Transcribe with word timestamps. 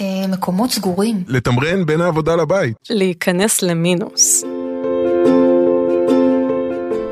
אה, 0.00 0.26
מקומות 0.28 0.70
סגורים. 0.70 1.24
לתמרן 1.28 1.86
בין 1.86 2.00
העבודה 2.00 2.36
לבית. 2.36 2.76
להיכנס 2.90 3.62
למינוס. 3.62 4.44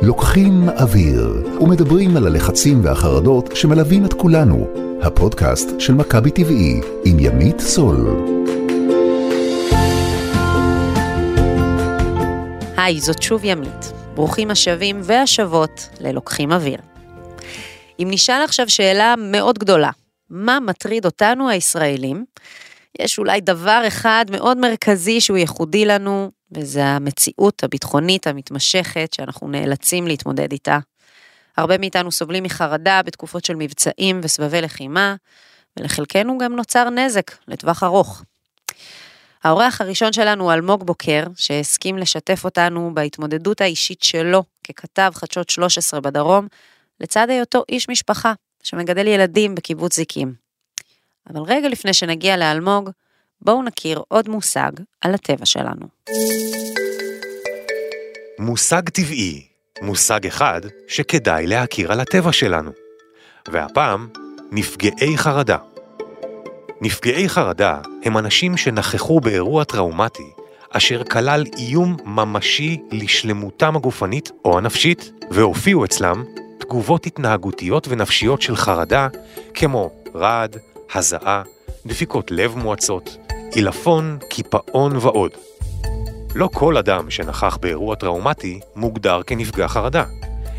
לוקחים 0.03 0.69
אוויר 0.69 1.47
ומדברים 1.61 2.17
על 2.17 2.27
הלחצים 2.27 2.85
והחרדות 2.85 3.57
שמלווים 3.57 4.05
את 4.05 4.13
כולנו. 4.13 4.67
הפודקאסט 5.03 5.69
של 5.79 5.95
מכבי 5.95 6.31
טבעי 6.31 6.81
עם 7.05 7.19
ימית 7.19 7.61
סול. 7.61 7.97
היי, 12.77 13.01
זאת 13.01 13.23
שוב 13.23 13.45
ימית. 13.45 13.93
ברוכים 14.15 14.51
השבים 14.51 15.01
והשבות 15.03 15.89
ללוקחים 16.01 16.53
אוויר. 16.53 16.79
אם 18.01 18.09
נשאל 18.11 18.43
עכשיו 18.45 18.69
שאלה 18.69 19.15
מאוד 19.19 19.59
גדולה, 19.59 19.91
מה 20.31 20.59
מטריד 20.61 21.05
אותנו 21.05 21.49
הישראלים? 21.49 22.25
יש 22.99 23.19
אולי 23.19 23.41
דבר 23.41 23.83
אחד 23.87 24.27
מאוד 24.31 24.59
מרכזי 24.59 25.21
שהוא 25.21 25.37
ייחודי 25.37 25.85
לנו, 25.85 26.31
וזה 26.53 26.85
המציאות 26.85 27.65
הביטחונית 27.65 28.27
המתמשכת 28.27 29.13
שאנחנו 29.13 29.49
נאלצים 29.49 30.07
להתמודד 30.07 30.53
איתה. 30.53 30.79
הרבה 31.57 31.79
מאיתנו 31.79 32.13
סובלים 32.13 32.43
מחרדה 32.43 33.01
בתקופות 33.05 33.45
של 33.45 33.55
מבצעים 33.57 34.21
וסבבי 34.23 34.61
לחימה, 34.61 35.15
ולחלקנו 35.79 36.39
גם 36.39 36.57
נוצר 36.57 36.91
נזק 36.91 37.31
לטווח 37.49 37.83
ארוך. 37.83 38.23
האורח 39.45 39.81
הראשון 39.81 40.13
שלנו 40.13 40.45
הוא 40.45 40.53
אלמוג 40.53 40.87
בוקר, 40.87 41.25
שהסכים 41.37 41.99
לשתף 41.99 42.45
אותנו 42.45 42.91
בהתמודדות 42.95 43.61
האישית 43.61 44.03
שלו 44.03 44.43
ככתב 44.65 45.11
חדשות 45.15 45.51
13 45.51 46.01
בדרום, 46.01 46.47
לצד 47.01 47.31
היותו 47.31 47.63
איש 47.69 47.89
משפחה 47.89 48.33
שמגדל 48.63 49.07
ילדים 49.07 49.55
בקיבוץ 49.55 49.97
זיקים. 49.97 50.42
אבל 51.31 51.43
רגע 51.43 51.69
לפני 51.69 51.93
שנגיע 51.93 52.37
לאלמוג, 52.37 52.91
בואו 53.41 53.63
נכיר 53.63 54.03
עוד 54.09 54.29
מושג 54.29 54.71
על 55.01 55.15
הטבע 55.15 55.47
שלנו. 55.47 55.87
מושג 58.39 58.89
טבעי, 58.89 59.47
מושג 59.83 60.27
אחד 60.27 60.61
שכדאי 60.89 61.47
להכיר 61.47 61.93
על 61.93 62.01
הטבע 62.01 62.33
שלנו. 62.33 62.71
והפעם, 63.49 64.09
נפגעי 64.53 65.19
חרדה. 65.19 65.57
נפגעי 66.81 67.29
חרדה 67.29 67.81
הם 68.05 68.19
אנשים 68.19 68.57
שנכחו 68.57 69.21
באירוע 69.21 69.65
טראומטי, 69.65 70.31
אשר 70.71 71.05
כלל 71.05 71.45
איום 71.59 71.97
ממשי 72.05 72.81
לשלמותם 72.93 73.77
הגופנית 73.77 74.31
או 74.45 74.59
הנפשית, 74.59 75.13
והופיעו 75.31 75.85
אצלם 75.85 76.25
תגובות 76.59 77.07
התנהגותיות 77.07 77.89
ונפשיות 77.89 78.43
של 78.43 78.57
חרדה, 78.57 79.09
כמו 79.55 79.91
רעד, 80.15 80.57
הזעה, 80.95 81.43
דפיקות 81.87 82.31
לב 82.31 82.57
מואצות, 82.57 83.17
עילפון, 83.55 84.19
קיפאון 84.31 84.97
ועוד. 84.97 85.31
לא 86.35 86.49
כל 86.53 86.77
אדם 86.77 87.11
שנכח 87.11 87.57
באירוע 87.57 87.95
טראומטי 87.95 88.61
מוגדר 88.77 89.23
כנפגע 89.27 89.69
חרדה, 89.69 90.05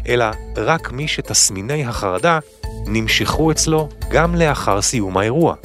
אלא 0.08 0.26
רק 0.58 0.92
מי 0.92 1.08
שתסמיני 1.08 1.86
החרדה 1.86 2.40
נמשכו 2.86 3.52
אצלו 3.52 3.90
גם 4.12 4.36
לאחר 4.36 4.82
סיום 4.82 5.18
האירוע. 5.18 5.56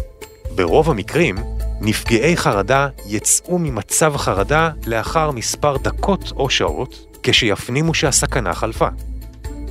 ברוב 0.55 0.91
המקרים, 0.91 1.36
נפגעי 1.80 2.36
חרדה 2.36 2.89
יצאו 3.06 3.58
ממצב 3.58 4.16
חרדה 4.16 4.70
לאחר 4.86 5.30
מספר 5.30 5.77
דקות 5.77 6.33
או 6.36 6.50
שעות, 6.50 7.19
כשיפנימו 7.22 7.94
שהסכנה 7.94 8.55
חלפה. 8.55 8.89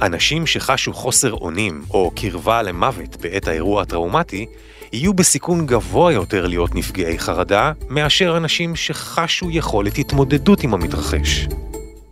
אנשים 0.02 0.48
שחשו 0.48 0.94
חוסר 0.94 1.34
אונים 1.34 1.84
או 1.90 2.12
קרבה 2.16 2.62
למוות 2.62 3.18
בעת 3.22 3.48
האירוע 3.48 3.82
הטראומטי, 3.82 4.46
יהיו 4.94 5.14
בסיכון 5.14 5.66
גבוה 5.66 6.14
יותר 6.14 6.48
להיות 6.48 6.76
נפגעי 6.76 7.20
חרדה, 7.20 7.72
מאשר 7.90 8.38
אנשים 8.38 8.76
שחשו 8.76 9.50
יכולת 9.52 9.98
התמודדות 9.98 10.64
עם 10.64 10.74
המתרחש. 10.74 11.48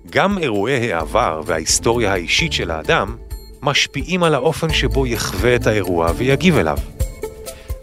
גם 0.09 0.37
אירועי 0.37 0.93
העבר 0.93 1.41
וההיסטוריה 1.45 2.13
האישית 2.13 2.53
של 2.53 2.71
האדם 2.71 3.15
משפיעים 3.61 4.23
על 4.23 4.33
האופן 4.33 4.73
שבו 4.73 5.07
יחווה 5.07 5.55
את 5.55 5.67
האירוע 5.67 6.11
ויגיב 6.17 6.57
אליו. 6.57 6.77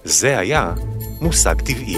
זה 0.04 0.38
היה 0.38 0.72
מושג 1.20 1.54
טבעי. 1.60 1.97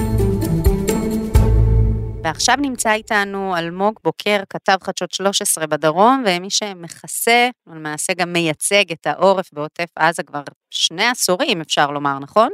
ועכשיו 2.25 2.57
נמצא 2.59 2.93
איתנו 2.93 3.57
אלמוג 3.57 3.95
בוקר, 4.05 4.41
כתב 4.51 4.77
חדשות 4.83 5.13
13 5.13 5.67
בדרום, 5.67 6.25
ומי 6.27 6.51
שמכסה, 6.51 7.49
ולמעשה 7.67 8.13
גם 8.15 8.33
מייצג 8.33 8.93
את 8.93 9.07
העורף 9.07 9.51
בעוטף 9.53 9.89
עזה 9.97 10.23
כבר 10.23 10.43
שני 10.71 11.05
עשורים, 11.05 11.61
אפשר 11.61 11.91
לומר, 11.91 12.19
נכון? 12.19 12.49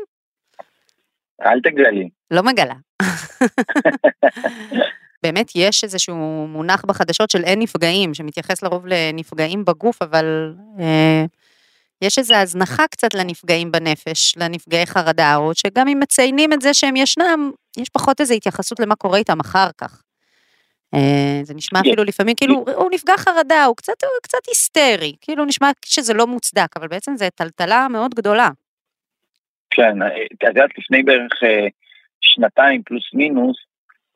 אל 1.47 1.61
תגלי. 1.61 2.09
לא 2.31 2.43
מגלה. 2.43 2.75
באמת 5.23 5.53
יש 5.55 5.85
איזשהו 5.85 6.47
מונח 6.49 6.85
בחדשות 6.85 7.31
של 7.31 7.45
אין 7.45 7.59
נפגעים, 7.59 8.15
שמתייחס 8.15 8.63
לרוב 8.63 8.87
לנפגעים 8.87 9.65
בגוף, 9.65 10.03
אבל 10.03 10.55
אה, 10.81 11.25
יש 12.03 12.19
איזו 12.19 12.35
הזנחה 12.35 12.87
קצת 12.87 13.15
לנפגעים 13.15 13.73
בנפש, 13.73 14.35
לנפגעי 14.37 14.87
חרדה, 14.87 15.37
או 15.37 15.55
שגם 15.55 15.89
אם 15.89 16.01
מציינים 16.01 16.53
את 16.53 16.61
זה 16.61 16.75
שהם 16.75 16.97
ישנם, 16.97 17.51
יש 17.77 17.89
פחות 17.89 18.21
איזו 18.21 18.35
התייחסות 18.35 18.81
למה 18.81 18.95
קורה 18.95 19.19
איתם 19.19 19.41
אחר 19.41 19.69
כך. 19.79 20.03
אה, 20.95 21.41
זה 21.43 21.55
נשמע 21.55 21.81
אפילו 21.81 22.05
לפעמים 22.05 22.35
כאילו 22.35 22.65
הוא 22.75 22.91
נפגע 22.93 23.17
חרדה, 23.17 23.65
הוא 23.65 23.77
קצת, 23.77 24.03
הוא 24.03 24.11
קצת 24.23 24.39
היסטרי, 24.49 25.15
כאילו 25.21 25.45
נשמע 25.45 25.71
שזה 25.85 26.15
לא 26.15 26.27
מוצדק, 26.27 26.77
אבל 26.77 26.89
בעצם 26.89 27.17
זו 27.17 27.27
טלטלה 27.35 27.89
מאוד 27.89 28.15
גדולה. 28.15 28.49
כן, 29.71 30.03
את 30.33 30.43
יודעת, 30.43 30.71
לפני 30.79 31.03
בערך 31.03 31.33
אה, 31.43 31.67
שנתיים 32.21 32.83
פלוס 32.83 33.15
מינוס, 33.15 33.57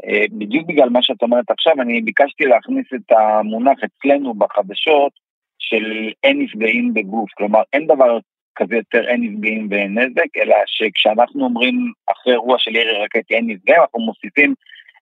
אה, 0.04 0.24
בדיוק 0.32 0.68
בגלל 0.68 0.88
מה 0.88 1.02
שאת 1.02 1.22
אומרת 1.22 1.50
עכשיו, 1.50 1.72
אני 1.80 2.00
ביקשתי 2.00 2.44
להכניס 2.44 2.86
את 2.94 3.12
המונח 3.12 3.78
אצלנו 3.84 4.34
בחדשות 4.34 5.12
של 5.58 6.10
אין 6.24 6.42
נפגעים 6.42 6.94
בגוף, 6.94 7.30
כלומר 7.34 7.62
אין 7.72 7.86
דבר 7.86 8.18
כזה 8.56 8.76
יותר 8.76 9.08
אין 9.08 9.22
נפגעים 9.22 9.68
ואין 9.70 9.98
נזק, 9.98 10.36
אלא 10.36 10.56
שכשאנחנו 10.66 11.44
אומרים 11.44 11.92
אחרי 12.06 12.32
אירוע 12.32 12.58
של 12.58 12.76
ירי 12.76 13.04
רקטי 13.04 13.34
אין 13.34 13.46
נפגעים, 13.46 13.80
אנחנו 13.80 14.00
מוסיפים 14.00 14.54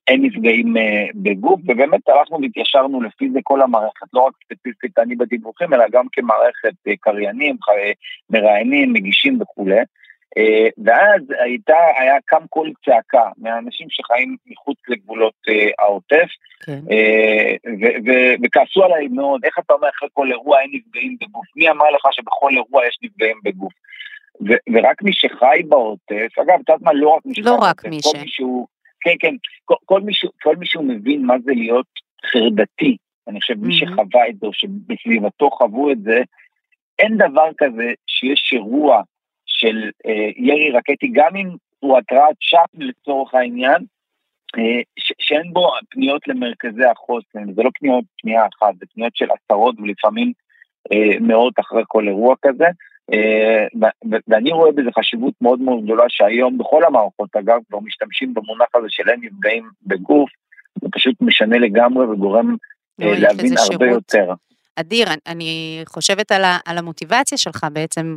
אין 0.08 0.22
נפגעים 0.22 0.76
uh, 0.76 0.80
בגוף, 1.14 1.60
ובאמת 1.64 2.08
הלכנו 2.08 2.38
והתיישרנו 2.42 3.02
לפי 3.02 3.30
זה 3.32 3.38
כל 3.42 3.62
המערכת, 3.62 4.06
לא 4.12 4.20
רק 4.20 4.32
ספציפית 4.44 4.98
אני 4.98 5.16
בדיווחים, 5.16 5.74
אלא 5.74 5.84
גם 5.92 6.06
כמערכת 6.12 6.74
uh, 6.88 6.92
קריינים, 7.00 7.56
מראיינים, 8.30 8.92
מגישים 8.92 9.40
וכולי. 9.40 9.80
Uh, 10.38 10.70
ואז 10.84 11.22
הייתה, 11.38 11.76
היה 11.98 12.14
קם 12.26 12.46
קול 12.50 12.72
צעקה 12.84 13.30
מהאנשים 13.38 13.86
שחיים 13.90 14.36
מחוץ 14.46 14.78
לגבולות 14.88 15.34
uh, 15.48 15.52
העוטף, 15.78 16.28
כן. 16.64 16.78
uh, 16.78 17.70
וכעסו 18.44 18.84
עליי 18.84 19.08
מאוד, 19.08 19.44
איך 19.44 19.58
אתה 19.58 19.72
אומר 19.72 19.88
אחרי 19.88 20.08
כל 20.12 20.30
אירוע 20.30 20.60
אין 20.60 20.70
נפגעים 20.72 21.16
בגוף? 21.20 21.46
מי 21.56 21.70
אמר 21.70 21.90
לך 21.90 22.02
שבכל 22.10 22.50
אירוע 22.52 22.86
יש 22.86 22.98
נפגעים 23.02 23.36
בגוף? 23.44 23.72
ורק 24.40 25.02
מי 25.02 25.12
שחי 25.12 25.62
בעוטף, 25.68 26.38
אגב, 26.38 26.54
את 26.54 26.68
יודעת 26.68 26.82
מה, 26.82 26.92
לא 26.92 27.08
רק 27.08 27.26
מי 27.26 27.34
שחי 27.34 27.42
לא 27.42 27.56
בעוטף, 27.56 27.84
מי 27.84 27.98
כל 28.02 28.18
ש... 28.18 28.22
מישהו, 28.22 28.66
כן, 29.00 29.14
כן, 29.20 29.34
כל, 29.64 30.00
כל 30.42 30.56
מישהו 30.56 30.82
מבין 30.82 31.26
מה 31.26 31.34
זה 31.44 31.52
להיות 31.54 31.86
חרדתי, 32.26 32.96
אני 33.28 33.40
חושב, 33.40 33.54
מי 33.58 33.74
שחווה 33.74 34.28
את 34.28 34.38
זה, 34.40 34.46
או 34.46 34.52
שבסביבתו 34.52 35.50
חוו 35.50 35.90
את 35.92 36.02
זה, 36.02 36.22
אין 36.98 37.16
דבר 37.16 37.50
כזה 37.58 37.92
שיש 38.06 38.50
אירוע 38.52 39.02
של 39.62 39.90
אה, 40.06 40.30
ירי 40.36 40.70
רקטי, 40.70 41.08
גם 41.12 41.36
אם 41.36 41.48
הוא 41.78 41.98
התרעת 41.98 42.36
שווא 42.40 42.62
לצורך 42.74 43.34
העניין, 43.34 43.84
אה, 44.58 44.80
שאין 45.18 45.52
בו 45.52 45.70
פניות 45.90 46.28
למרכזי 46.28 46.84
החוסן, 46.84 47.54
זה 47.54 47.62
לא 47.62 47.70
פניות, 47.78 48.04
פנייה 48.22 48.46
אחת, 48.46 48.74
זה 48.78 48.86
פניות 48.94 49.16
של 49.16 49.26
עשרות 49.30 49.74
ולפעמים 49.80 50.32
אה, 50.92 51.18
מאות 51.20 51.54
אחרי 51.60 51.82
כל 51.86 52.08
אירוע 52.08 52.34
כזה. 52.42 52.66
אה, 53.12 53.88
ואני 54.28 54.52
רואה 54.52 54.72
בזה 54.72 54.90
חשיבות 54.98 55.34
מאוד 55.40 55.60
מאוד 55.60 55.84
גדולה 55.84 56.04
שהיום 56.08 56.58
בכל 56.58 56.84
המערכות 56.84 57.36
אגב 57.36 57.58
כבר 57.68 57.80
משתמשים 57.80 58.34
במונח 58.34 58.68
הזה 58.74 58.86
של 58.90 59.08
אין 59.08 59.20
נפגעים 59.22 59.68
בגוף, 59.86 60.30
זה 60.82 60.88
פשוט 60.92 61.14
משנה 61.20 61.58
לגמרי 61.58 62.06
וגורם 62.06 62.56
אה, 63.02 63.18
להבין 63.18 63.52
הרבה 63.72 63.86
יותר. 63.86 64.32
אדיר, 64.76 65.06
אני 65.26 65.82
חושבת 65.88 66.32
על, 66.32 66.44
ה, 66.44 66.58
על 66.66 66.78
המוטיבציה 66.78 67.38
שלך 67.38 67.66
בעצם, 67.72 68.16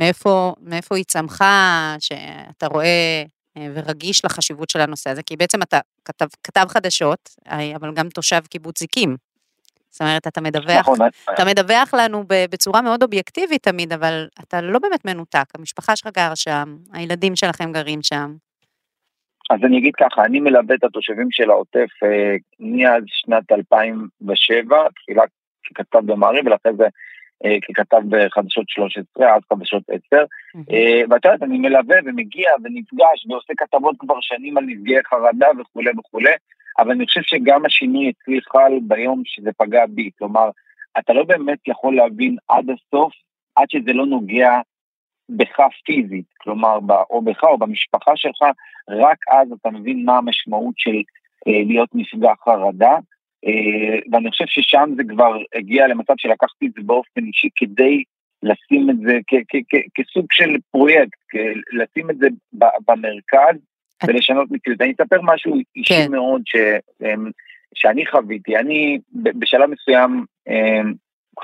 מאיפה, 0.00 0.54
מאיפה 0.60 0.96
היא 0.96 1.04
צמחה, 1.04 1.94
שאתה 1.98 2.66
רואה 2.66 3.22
אה, 3.56 3.66
ורגיש 3.74 4.24
לחשיבות 4.24 4.70
של 4.70 4.80
הנושא 4.80 5.10
הזה, 5.10 5.22
כי 5.22 5.36
בעצם 5.36 5.62
אתה 5.62 5.78
כתב, 6.04 6.26
כתב 6.44 6.64
חדשות, 6.68 7.28
אבל 7.76 7.94
גם 7.94 8.08
תושב 8.08 8.40
קיבוץ 8.50 8.78
זיקים. 8.78 9.16
זאת 9.90 10.00
אומרת, 10.00 10.26
אתה 10.26 10.40
מדווח, 10.40 10.80
נכון, 10.80 10.98
אתה 11.34 11.44
מדווח 11.44 11.94
לנו 11.94 12.24
בצורה 12.28 12.82
מאוד 12.82 13.02
אובייקטיבית 13.02 13.62
תמיד, 13.62 13.92
אבל 13.92 14.26
אתה 14.44 14.60
לא 14.60 14.78
באמת 14.78 15.04
מנותק, 15.04 15.44
המשפחה 15.54 15.96
שלך 15.96 16.12
גרה 16.14 16.36
שם, 16.36 16.76
הילדים 16.92 17.36
שלכם 17.36 17.72
גרים 17.72 18.02
שם. 18.02 18.34
אז 19.50 19.58
אני 19.64 19.78
אגיד 19.78 19.94
ככה, 19.96 20.24
אני 20.24 20.40
מלווה 20.40 20.74
את 20.74 20.84
התושבים 20.84 21.28
של 21.30 21.50
העוטף 21.50 21.88
אה, 22.02 22.36
מאז 22.60 23.02
שנת 23.06 23.52
2007, 23.52 24.76
תחילה 24.94 25.22
ככתב 25.64 25.98
במעריב, 26.06 26.46
ולאחרי 26.46 26.72
זה 26.76 26.84
ככתב 27.68 28.00
בחדשות 28.08 28.68
13, 28.68 29.36
אז 29.36 29.42
חדשות 29.52 29.82
10, 30.10 30.16
ואת 31.10 31.24
יודעת, 31.24 31.42
אני 31.42 31.58
מלווה 31.58 31.96
ומגיע 32.04 32.50
ונפגש 32.64 33.26
ועושה 33.28 33.52
כתבות 33.56 33.96
כבר 33.98 34.20
שנים 34.20 34.58
על 34.58 34.64
נפגעי 34.64 35.04
חרדה 35.04 35.46
וכולי 35.60 35.90
וכולי, 35.98 36.32
אבל 36.78 36.90
אני 36.90 37.06
חושב 37.06 37.22
שגם 37.22 37.66
השינוי 37.66 38.10
אצלי 38.10 38.40
חל 38.40 38.72
ביום 38.82 39.22
שזה 39.24 39.50
פגע 39.56 39.86
בי, 39.88 40.10
כלומר, 40.18 40.50
אתה 40.98 41.12
לא 41.12 41.24
באמת 41.24 41.58
יכול 41.68 41.96
להבין 41.96 42.36
עד 42.48 42.64
הסוף, 42.70 43.12
עד 43.56 43.70
שזה 43.70 43.92
לא 43.92 44.06
נוגע 44.06 44.60
בך 45.28 45.60
פיזית, 45.84 46.24
כלומר, 46.40 46.78
או 47.10 47.22
בך 47.22 47.44
או 47.44 47.58
במשפחה 47.58 48.12
שלך, 48.16 48.42
רק 48.88 49.18
אז 49.30 49.52
אתה 49.60 49.70
מבין 49.70 50.04
מה 50.04 50.18
המשמעות 50.18 50.74
של 50.76 50.96
אה, 51.48 51.62
להיות 51.66 51.88
נפגע 51.94 52.32
חרדה, 52.44 52.92
אה, 52.92 52.98
ואני 54.12 54.30
חושב 54.30 54.44
ששם 54.46 54.90
זה 54.96 55.02
כבר 55.08 55.36
הגיע 55.54 55.86
למצב 55.86 56.14
שלקחתי 56.16 56.66
את 56.66 56.72
זה 56.76 56.82
באופן 56.84 57.24
אישי 57.24 57.48
כדי 57.56 58.02
לשים 58.42 58.90
את 58.90 58.96
זה 59.06 59.18
כסוג 59.94 60.26
של 60.32 60.56
פרויקט, 60.70 61.18
לשים 61.72 62.10
את 62.10 62.18
זה 62.18 62.28
במרכז 62.88 63.56
ולשנות 64.06 64.50
מציאות. 64.50 64.80
אני 64.80 64.92
אספר 64.92 65.20
משהו 65.22 65.54
אישי 65.76 65.94
כן. 65.94 66.12
מאוד 66.12 66.42
אמ, 67.02 67.30
שאני 67.74 68.06
חוויתי. 68.06 68.56
אני 68.56 68.98
בשלב 69.12 69.70
מסוים 69.70 70.24
אמ, 70.48 70.92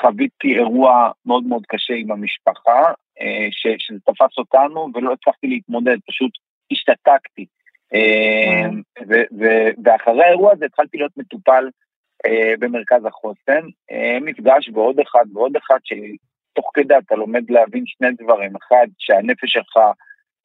חוויתי 0.01 0.55
אירוע 0.55 1.11
מאוד 1.27 1.45
מאוד 1.45 1.63
קשה 1.69 1.95
עם 1.95 2.13
המשפחה, 2.13 2.83
אה, 3.21 3.49
שזה 3.51 3.99
תפס 4.01 4.39
אותנו 4.39 4.89
ולא 4.95 5.13
הצלחתי 5.13 5.47
להתמודד, 5.47 5.97
פשוט 6.07 6.31
השתתקתי. 6.73 7.47
אמ, 7.95 8.83
ואחרי 9.85 10.25
האירוע 10.25 10.53
הזה 10.53 10.65
התחלתי 10.65 10.97
להיות 10.97 11.13
מטופל 11.17 11.65
אה, 11.65 11.71
במרכז 12.59 13.05
החוסן, 13.05 13.67
אה, 13.91 14.19
מפגש 14.21 14.71
ועוד 14.75 15.01
אחד 15.01 15.25
ועוד 15.33 15.57
אחד 15.57 15.79
שתוך 15.85 16.71
כדי 16.75 16.95
אתה 16.99 17.15
לומד 17.15 17.51
להבין 17.51 17.85
שני 17.87 18.09
דברים, 18.19 18.53
אחד 18.57 18.87
שהנפש 18.99 19.53
שלך 19.53 19.77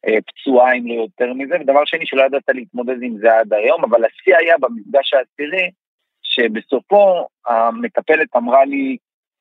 אה, 0.07 0.17
פצועה 0.27 0.73
אם 0.73 0.87
לא 0.87 0.93
יותר 0.93 1.33
מזה, 1.33 1.55
ודבר 1.61 1.85
שני 1.85 2.05
שלא 2.05 2.23
ידעת 2.23 2.49
להתמודד 2.49 3.03
עם 3.03 3.17
זה 3.17 3.37
עד 3.39 3.53
היום, 3.53 3.83
אבל 3.83 4.05
השיא 4.05 4.37
היה 4.37 4.55
במפגש 4.57 5.13
העשירי, 5.13 5.71
שבסופו 6.23 7.27
המטפלת 7.47 8.35
אמרה 8.35 8.65
לי, 8.65 8.97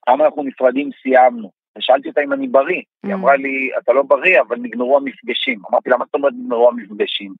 כמה 0.06 0.25
אנחנו 0.25 0.43
נפרדים 0.43 0.91
סיימנו. 1.03 1.50
ושאלתי 1.79 2.09
אותה 2.09 2.21
אם 2.21 2.32
אני 2.32 2.49
בריא, 2.49 2.79
mm. 2.79 3.06
היא 3.09 3.15
אמרה 3.15 3.37
לי, 3.37 3.71
אתה 3.79 3.93
לא 3.93 4.03
בריא, 4.03 4.41
אבל 4.41 4.56
נגמרו 4.56 4.97
המפגשים. 4.97 5.59
אמרתי 5.71 5.91
לה, 5.91 5.97
מה 5.97 6.05
זאת 6.05 6.15
אומרת 6.15 6.32
נגמרו 6.32 6.69
המפגשים? 6.69 7.35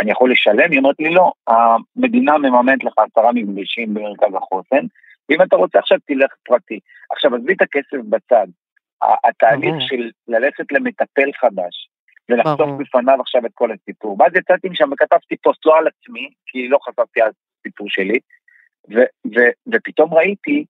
אני 0.00 0.10
יכול 0.10 0.32
לשלם? 0.32 0.70
היא 0.70 0.78
אומרת 0.78 0.96
לי, 0.98 1.10
לא, 1.10 1.32
המדינה 1.46 2.38
מממנת 2.38 2.84
לך 2.84 2.92
עשרה 2.98 3.32
מפגשים 3.32 3.94
במרכז 3.94 4.34
החוסן, 4.34 4.86
ואם 5.28 5.42
אתה 5.42 5.56
רוצה 5.56 5.78
עכשיו 5.78 5.98
תלך 6.06 6.32
פרטי. 6.44 6.80
עכשיו, 7.10 7.34
עזבי 7.34 7.52
את 7.52 7.62
הכסף 7.62 7.96
בצד. 8.08 8.46
התהליך 9.24 9.74
של 9.78 10.10
ללכת 10.28 10.72
למטפל 10.72 11.30
חדש, 11.40 11.88
ולחשוף 12.28 12.70
בפניו 12.78 13.20
עכשיו 13.20 13.46
את 13.46 13.50
כל 13.54 13.72
הסיפור. 13.72 14.16
ואז 14.20 14.32
יצאתי 14.36 14.68
משם 14.68 14.92
וכתבתי 14.92 15.36
פוסט 15.36 15.66
לא 15.66 15.78
על 15.78 15.86
עצמי, 15.86 16.28
כי 16.46 16.68
לא 16.68 16.78
חשפתי 16.82 17.20
על 17.22 17.30
הסיפור 17.60 17.86
שלי, 17.90 18.18
ו- 18.90 19.30
ו- 19.34 19.74
ופתאום 19.74 20.14
ראיתי 20.14 20.64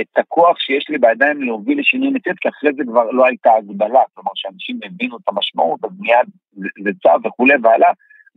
את 0.00 0.18
הכוח 0.18 0.58
שיש 0.58 0.88
לי 0.88 0.98
בידיים 0.98 1.42
להוביל 1.42 1.80
לשינוי 1.80 2.10
מציאות, 2.10 2.38
כי 2.38 2.48
אחרי 2.48 2.70
זה 2.76 2.82
כבר 2.84 3.10
לא 3.10 3.26
הייתה 3.26 3.52
הגבלה, 3.52 4.00
כלומר 4.14 4.30
שאנשים 4.34 4.78
הבינו 4.84 5.16
את 5.16 5.22
המשמעות, 5.28 5.84
אז 5.84 5.90
מיד 5.98 6.26
זה 6.54 6.90
צו 7.02 7.28
וכולי 7.28 7.54
ועלה, 7.62 7.88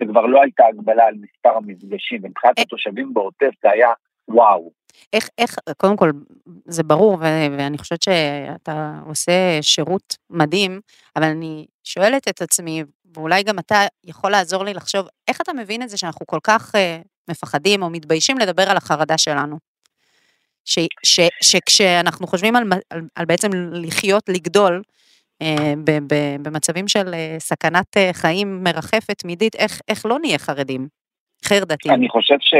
וכבר 0.01 0.25
לא 0.25 0.41
הייתה 0.41 0.63
הגבלה 0.65 1.05
על 1.05 1.15
מספר 1.15 1.57
המפגשים, 1.57 2.21
ומבחינת 2.23 2.59
התושבים 2.59 3.13
בעוטף 3.13 3.51
זה 3.63 3.71
היה 3.71 3.89
וואו. 4.27 4.71
איך, 5.13 5.29
איך, 5.37 5.55
קודם 5.77 5.97
כל, 5.97 6.11
זה 6.65 6.83
ברור, 6.83 7.13
ו- 7.13 7.47
ואני 7.57 7.77
חושבת 7.77 8.01
שאתה 8.01 8.99
עושה 9.05 9.31
שירות 9.61 10.17
מדהים, 10.29 10.79
אבל 11.15 11.23
אני 11.23 11.65
שואלת 11.83 12.27
את 12.27 12.41
עצמי, 12.41 12.83
ואולי 13.15 13.43
גם 13.43 13.59
אתה 13.59 13.85
יכול 14.03 14.31
לעזור 14.31 14.63
לי 14.63 14.73
לחשוב, 14.73 15.07
איך 15.27 15.41
אתה 15.41 15.53
מבין 15.53 15.81
את 15.81 15.89
זה 15.89 15.97
שאנחנו 15.97 16.25
כל 16.25 16.39
כך 16.43 16.75
uh, 16.75 16.77
מפחדים 17.29 17.81
או 17.83 17.89
מתביישים 17.89 18.37
לדבר 18.37 18.69
על 18.69 18.77
החרדה 18.77 19.17
שלנו? 19.17 19.57
ש, 20.65 20.79
ש, 21.03 21.19
שכשאנחנו 21.43 22.27
חושבים 22.27 22.55
על, 22.55 22.63
על, 22.89 23.01
על 23.15 23.25
בעצם 23.25 23.49
לחיות, 23.71 24.29
לגדול, 24.29 24.73
אה, 24.73 24.81
במצבים 26.41 26.87
של 26.87 27.13
אה, 27.13 27.35
סכנת 27.39 27.97
אה, 27.97 28.09
חיים 28.13 28.63
מרחפת 28.63 29.17
תמידית, 29.17 29.55
איך, 29.55 29.81
איך 29.87 30.05
לא 30.05 30.19
נהיה 30.19 30.37
חרדים? 30.37 30.87
חרדתיים. 31.45 31.95
אני 31.95 32.09
חושב, 32.09 32.35
ש, 32.39 32.53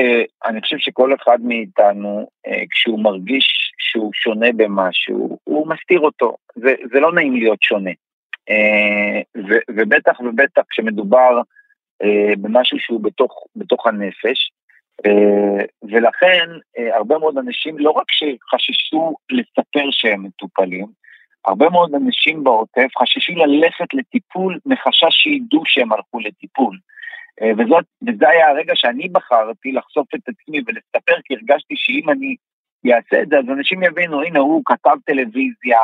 אני 0.45 0.61
חושב 0.61 0.77
שכל 0.77 1.13
אחד 1.13 1.37
מאיתנו, 1.41 2.29
כשהוא 2.71 2.99
מרגיש 2.99 3.71
שהוא 3.79 4.11
שונה 4.13 4.47
במשהו, 4.57 5.37
הוא 5.43 5.67
מסתיר 5.67 5.99
אותו. 5.99 6.35
זה, 6.55 6.73
זה 6.93 6.99
לא 6.99 7.13
נעים 7.13 7.35
להיות 7.35 7.61
שונה. 7.61 7.91
ו, 9.37 9.53
ובטח 9.69 10.19
ובטח 10.19 10.61
כשמדובר 10.69 11.41
במשהו 12.37 12.79
שהוא 12.79 13.03
בתוך, 13.03 13.43
בתוך 13.55 13.87
הנפש, 13.87 14.51
ולכן 15.83 16.47
הרבה 16.93 17.17
מאוד 17.17 17.37
אנשים 17.37 17.77
לא 17.79 17.91
רק 17.91 18.05
שחששו 18.11 19.15
לספר 19.31 19.87
שהם 19.91 20.23
מטופלים, 20.23 20.85
הרבה 21.47 21.69
מאוד 21.69 21.95
אנשים 21.95 22.43
בעוטף 22.43 22.87
חששו 22.97 23.33
ללכת 23.35 23.93
לטיפול 23.93 24.59
מחשש 24.65 25.13
שידעו 25.23 25.61
שהם 25.65 25.93
הלכו 25.93 26.19
לטיפול. 26.19 26.77
אה, 27.41 27.51
וזאת, 27.57 27.85
וזה 28.07 28.29
היה 28.29 28.49
הרגע 28.49 28.73
שאני 28.75 29.09
בחרתי 29.09 29.71
לחשוף 29.71 30.07
את 30.15 30.21
עצמי 30.27 30.61
ולספר, 30.67 31.21
כי 31.23 31.33
הרגשתי 31.33 31.73
שאם 31.77 32.09
אני 32.09 32.35
אעשה 32.85 33.21
את 33.21 33.29
זה, 33.29 33.37
אז 33.39 33.45
אנשים 33.49 33.83
יבינו, 33.83 34.21
הנה 34.21 34.39
הוא 34.39 34.61
כתב 34.65 34.95
טלוויזיה, 35.05 35.79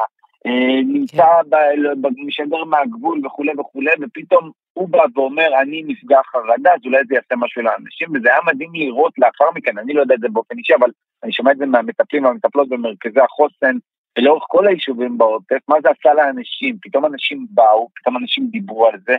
אה, 0.45 0.81
נמצא 0.85 1.27
כן. 1.51 2.25
משדר 2.27 2.63
מהגבול 2.63 3.25
וכולי 3.25 3.51
וכולי, 3.59 3.91
ופתאום 4.01 4.51
הוא 4.73 4.89
בא 4.89 5.03
ואומר, 5.15 5.61
אני 5.61 5.83
נפגע 5.87 6.19
חרדה, 6.31 6.73
אז 6.73 6.81
אולי 6.85 7.01
זה 7.07 7.15
יעשה 7.15 7.35
משהו 7.35 7.61
לאנשים, 7.61 8.07
וזה 8.13 8.29
היה 8.29 8.39
מדהים 8.45 8.69
לראות 8.73 9.13
לאחר 9.17 9.45
מכן, 9.55 9.77
אני 9.77 9.93
לא 9.93 10.01
יודע 10.01 10.15
את 10.15 10.19
זה 10.19 10.27
באופן 10.29 10.57
אישי, 10.57 10.73
אבל 10.75 10.89
אני 11.23 11.33
שומע 11.33 11.51
את 11.51 11.57
זה 11.57 11.65
מהמטפלים 11.65 12.25
והמטפלות 12.25 12.69
במרכזי 12.69 13.19
החוסן, 13.19 13.75
ולאורך 14.17 14.43
כל 14.47 14.67
היישובים 14.67 15.17
בעוטף, 15.17 15.59
מה 15.67 15.75
זה 15.83 15.89
עשה 15.89 16.13
לאנשים? 16.13 16.77
פתאום 16.81 17.05
אנשים 17.05 17.45
באו, 17.49 17.89
פתאום 17.95 18.17
אנשים 18.17 18.47
דיברו 18.47 18.87
על 18.87 18.99
זה, 19.05 19.15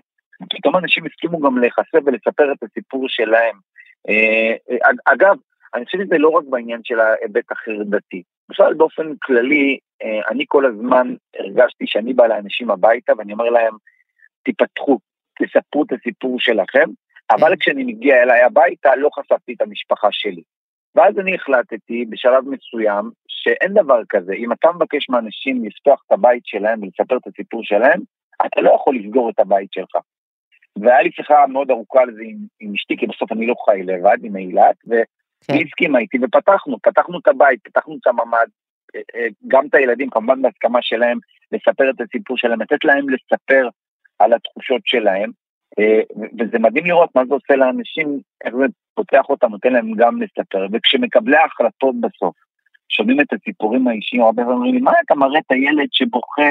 פתאום 0.50 0.76
אנשים 0.76 1.06
הסכימו 1.06 1.41
גם 1.41 1.58
להיחשף 1.58 1.99
ולספר 2.06 2.52
את 2.52 2.62
הסיפור 2.62 3.05
שלהם. 3.08 3.56
אה, 4.08 4.55
אה, 4.70 4.91
אגב, 5.05 5.37
אני 5.75 5.85
חושב 5.85 5.99
שזה 6.05 6.19
לא 6.19 6.29
רק 6.29 6.44
בעניין 6.50 6.81
של 6.85 7.00
ההיבט 7.00 7.52
החרדתי. 7.52 8.23
בכלל 8.49 8.75
באופן 8.75 9.17
כללי, 9.23 9.79
אה, 10.02 10.29
אני 10.31 10.44
כל 10.49 10.67
הזמן 10.67 11.14
הרגשתי 11.38 11.87
שאני 11.87 12.14
בא 12.14 12.26
לאנשים 12.26 12.70
הביתה 12.70 13.12
ואני 13.19 13.32
אומר 13.32 13.50
להם, 13.50 13.75
תיפתחו, 14.43 14.99
תספרו 15.38 15.82
את 15.85 15.93
הסיפור 15.93 16.40
שלכם, 16.40 16.88
אבל 17.31 17.50
כן. 17.50 17.56
כשאני 17.56 17.85
מגיע 17.85 18.23
אליי 18.23 18.43
הביתה 18.43 18.97
לא 18.97 19.08
חשפתי 19.19 19.52
את 19.52 19.62
המשפחה 19.62 20.09
שלי. 20.11 20.42
ואז 20.95 21.19
אני 21.19 21.35
החלטתי 21.35 22.04
בשלב 22.11 22.45
מסוים 22.49 23.11
שאין 23.45 23.73
דבר 23.75 24.01
כזה, 24.09 24.33
אם 24.33 24.53
אתה 24.53 24.69
מבקש 24.73 25.09
מאנשים 25.09 25.65
לפתוח 25.65 26.03
את 26.07 26.13
הבית 26.13 26.43
שלהם 26.47 26.83
ולספר 26.83 27.17
את 27.17 27.27
הסיפור 27.27 27.61
שלהם, 27.65 28.01
אתה 28.47 28.61
לא 28.61 28.71
יכול 28.71 28.97
לסגור 28.97 29.31
את 29.31 29.41
הבית 29.41 29.73
שלך. 29.73 29.97
והיה 30.79 31.03
לי 31.03 31.11
שיחה 31.13 31.47
מאוד 31.47 31.71
ארוכה 31.71 32.01
על 32.01 32.15
זה 32.15 32.23
עם, 32.23 32.37
עם 32.61 32.73
אשתי, 32.75 32.97
כי 32.97 33.07
בסוף 33.07 33.33
אני 33.33 33.47
לא 33.47 33.55
חי 33.65 33.83
לבד, 33.83 34.17
עם 34.23 34.37
אילת, 34.37 34.77
והיא 34.87 35.05
כן. 35.47 35.55
הסכימה 35.67 35.99
איתי 35.99 36.19
ופתחנו, 36.23 36.77
פתחנו 36.83 37.19
את 37.19 37.29
הבית, 37.29 37.61
פתחנו 37.65 37.97
את 38.01 38.07
הממ"ד, 38.07 38.49
אה, 38.95 39.01
אה, 39.15 39.27
גם 39.49 39.67
את 39.67 39.75
הילדים, 39.75 40.11
כמובן 40.11 40.43
בהסכמה 40.43 40.79
שלהם, 40.83 41.19
לספר 41.53 41.91
את 41.91 42.01
הסיפור 42.01 42.37
שלהם, 42.37 42.63
לתת 42.63 42.85
להם 42.85 43.07
לספר 43.09 43.69
על 44.19 44.33
התחושות 44.33 44.81
שלהם, 44.85 45.31
אה, 45.79 46.01
וזה 46.39 46.59
מדהים 46.59 46.87
לראות 46.87 47.11
מה 47.15 47.25
זה 47.25 47.35
עושה 47.35 47.57
לאנשים, 47.57 48.21
איך 48.45 48.55
זה 48.55 48.65
פותח 48.95 49.29
אותם, 49.29 49.51
נותן 49.51 49.73
להם 49.73 49.93
גם 49.97 50.23
לספר, 50.23 50.67
וכשמקבלי 50.73 51.37
ההחלטות 51.37 51.95
בסוף 52.01 52.35
שומעים 52.97 53.21
את 53.21 53.33
הסיפורים 53.33 53.89
האישיים, 53.89 54.23
הרבה 54.23 54.43
פעמים 54.43 54.57
אומרים 54.57 54.75
לי, 54.75 54.81
מה 54.81 54.93
אתה 55.07 55.15
מראה 55.15 55.39
את 55.39 55.51
הילד 55.51 55.89
שבוכה 55.93 56.43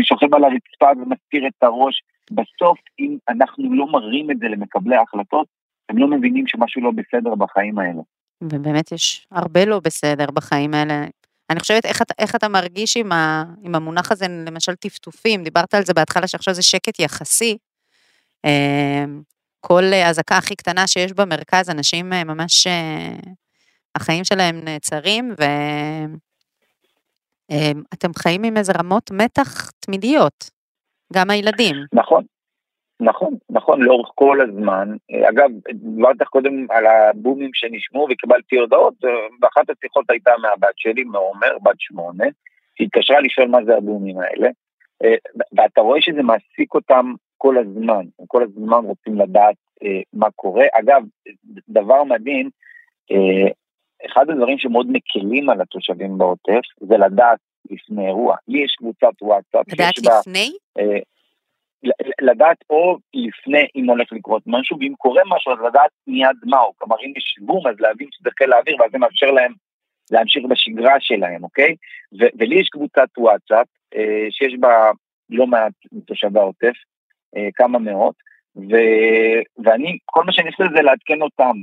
ושוכב 0.00 0.34
על 0.34 0.44
הרצפה 0.44 1.02
ומסתיר 1.02 1.46
את 1.46 1.62
הראש? 1.62 2.02
בסוף, 2.30 2.78
אם 2.98 3.16
אנחנו 3.28 3.74
לא 3.74 3.86
מראים 3.92 4.30
את 4.30 4.38
זה 4.38 4.48
למקבלי 4.48 4.96
ההחלטות, 4.96 5.46
הם 5.88 5.98
לא 5.98 6.08
מבינים 6.08 6.46
שמשהו 6.46 6.82
לא 6.82 6.90
בסדר 6.90 7.34
בחיים 7.34 7.78
האלה. 7.78 8.02
ובאמת 8.42 8.92
יש 8.92 9.26
הרבה 9.32 9.64
לא 9.64 9.80
בסדר 9.84 10.26
בחיים 10.30 10.74
האלה. 10.74 11.04
אני 11.50 11.60
חושבת 11.60 11.86
איך, 11.86 12.02
איך 12.18 12.34
אתה 12.34 12.48
מרגיש 12.48 12.96
עם, 12.96 13.12
ה, 13.12 13.44
עם 13.62 13.74
המונח 13.74 14.12
הזה, 14.12 14.26
למשל 14.46 14.74
טפטופים, 14.74 15.42
דיברת 15.42 15.74
על 15.74 15.84
זה 15.84 15.94
בהתחלה 15.94 16.28
שעכשיו 16.28 16.54
זה 16.54 16.62
שקט 16.62 17.00
יחסי. 17.00 17.58
אמ, 18.44 19.22
כל 19.60 19.82
אזעקה 19.84 20.36
הכי 20.36 20.56
קטנה 20.56 20.86
שיש 20.86 21.12
במרכז, 21.12 21.70
אנשים 21.70 22.12
אה, 22.12 22.24
ממש, 22.24 22.66
אה, 22.66 23.16
החיים 23.94 24.24
שלהם 24.24 24.60
נעצרים, 24.64 25.30
ואתם 27.90 28.08
אמ, 28.08 28.14
חיים 28.18 28.44
עם 28.44 28.56
איזה 28.56 28.72
רמות 28.78 29.10
מתח 29.10 29.70
תמידיות, 29.80 30.50
גם 31.12 31.30
הילדים. 31.30 31.76
נכון, 31.92 32.24
נכון, 33.00 33.34
נכון, 33.50 33.82
לאורך 33.82 34.10
כל 34.14 34.38
הזמן. 34.40 34.88
אגב, 35.28 35.50
דיברת 35.72 36.22
קודם 36.22 36.66
על 36.70 36.86
הבומים 36.86 37.50
שנשמעו 37.54 38.06
וקיבלתי 38.10 38.56
הודעות, 38.56 38.94
ואחת 39.42 39.70
השיחות 39.70 40.10
הייתה 40.10 40.30
מהבת 40.42 40.74
שלי, 40.76 41.04
מעומר, 41.04 41.58
בת 41.62 41.76
שמונה, 41.78 42.24
שהתקשרה 42.78 43.20
לשאול 43.20 43.48
מה 43.48 43.58
זה 43.64 43.76
הבומים 43.76 44.18
האלה, 44.18 44.48
אה, 45.04 45.14
ואתה 45.52 45.80
רואה 45.80 46.00
שזה 46.00 46.22
מעסיק 46.22 46.74
אותם 46.74 47.12
כל 47.38 47.58
הזמן, 47.58 48.04
הם 48.18 48.26
כל 48.26 48.42
הזמן 48.42 48.84
רוצים 48.84 49.18
לדעת 49.18 49.56
אה, 49.82 50.00
מה 50.12 50.30
קורה. 50.36 50.64
אגב, 50.72 51.02
דבר 51.68 52.04
מדהים, 52.04 52.50
אה, 53.10 53.50
אחד 54.06 54.30
הדברים 54.30 54.58
שמאוד 54.58 54.86
מקלים 54.90 55.50
על 55.50 55.60
התושבים 55.60 56.18
בעוטף 56.18 56.60
זה 56.80 56.96
לדעת 56.96 57.38
לפני 57.70 58.06
אירוע. 58.06 58.36
לי 58.48 58.64
יש 58.64 58.74
קבוצת 58.78 59.22
וואטסאפ. 59.22 59.72
לדעת 59.72 59.98
לפני? 59.98 60.50
בה, 60.78 60.98
לדעת 62.20 62.56
או 62.70 62.98
לפני 63.14 63.66
אם 63.76 63.90
הולך 63.90 64.12
לקרות 64.12 64.42
משהו, 64.46 64.76
ואם 64.80 64.92
קורה 64.98 65.22
משהו 65.26 65.52
אז 65.52 65.58
לדעת 65.68 65.90
מיד 66.06 66.36
מהו. 66.44 66.72
כלומר, 66.78 66.96
אם 67.04 67.12
יש 67.16 67.36
בום 67.40 67.66
אז 67.66 67.74
להבין 67.80 68.08
שזה 68.12 68.30
חיל 68.38 68.52
האוויר, 68.52 68.76
ואז 68.80 68.90
זה 68.92 68.98
מאפשר 68.98 69.30
להם 69.30 69.52
להמשיך 70.10 70.44
בשגרה 70.50 70.94
שלהם, 71.00 71.44
אוקיי? 71.44 71.74
ו- 72.20 72.32
ולי 72.38 72.60
יש 72.60 72.68
קבוצת 72.68 73.08
וואטסאפ 73.18 73.66
אה, 73.94 74.26
שיש 74.30 74.54
בה 74.60 74.90
לא 75.30 75.46
מעט 75.46 75.72
תושבי 76.06 76.38
העוטף, 76.38 76.72
אה, 77.36 77.48
כמה 77.54 77.78
מאות, 77.78 78.14
ו- 78.56 79.64
ואני, 79.64 79.98
כל 80.04 80.24
מה 80.24 80.32
שאני 80.32 80.48
עושה 80.48 80.64
זה 80.76 80.82
לעדכן 80.82 81.22
אותם, 81.22 81.56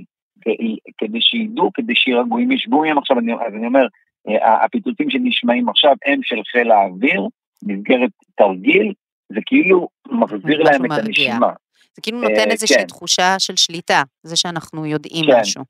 כדי 0.97 1.21
שידעו, 1.21 1.71
כדי 1.73 1.95
שירגעו. 1.95 2.37
אם 2.37 2.51
יש 2.51 2.67
בומים 2.69 2.97
עכשיו, 2.97 3.19
אני, 3.19 3.33
אז 3.33 3.53
אני 3.57 3.67
אומר, 3.67 3.87
אה, 4.27 4.63
הפיצוצים 4.65 5.09
שנשמעים 5.09 5.69
עכשיו 5.69 5.95
הם 6.05 6.19
של 6.23 6.35
חיל 6.51 6.71
האוויר, 6.71 7.27
מסגרת 7.63 8.09
תרגיל, 8.37 8.93
זה 9.29 9.39
כאילו 9.45 9.87
מחזיר 10.11 10.63
להם 10.63 10.85
את 10.85 10.91
הנשימה. 10.91 11.51
זה 11.95 12.01
כאילו 12.01 12.21
נותן 12.21 12.47
אה, 12.47 12.51
איזושהי 12.51 12.77
כן. 12.77 12.85
תחושה 12.85 13.35
של 13.39 13.55
שליטה, 13.55 14.03
זה 14.23 14.35
שאנחנו 14.35 14.85
יודעים 14.85 15.25
כן. 15.25 15.39
משהו. 15.41 15.63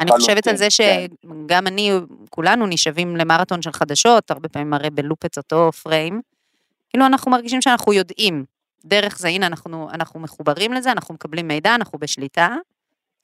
אני 0.00 0.10
חושבת 0.10 0.46
על 0.46 0.56
זה 0.56 0.66
כן. 0.78 1.06
שגם 1.46 1.66
אני, 1.66 1.90
כולנו 2.30 2.66
נשאבים 2.66 3.16
למרתון 3.16 3.62
של 3.62 3.72
חדשות, 3.72 4.30
הרבה 4.30 4.48
פעמים 4.48 4.74
הרי 4.74 4.90
בלופ 4.90 5.24
את 5.24 5.38
אותו 5.38 5.72
פריים. 5.72 6.20
כאילו 6.90 7.06
אנחנו 7.06 7.30
מרגישים 7.30 7.62
שאנחנו 7.62 7.92
יודעים. 7.92 8.44
דרך 8.84 9.18
זה, 9.18 9.28
הנה, 9.28 9.46
אנחנו, 9.46 9.88
אנחנו 9.92 10.20
מחוברים 10.20 10.72
לזה, 10.72 10.92
אנחנו 10.92 11.14
מקבלים 11.14 11.48
מידע, 11.48 11.74
אנחנו 11.74 11.98
בשליטה. 11.98 12.56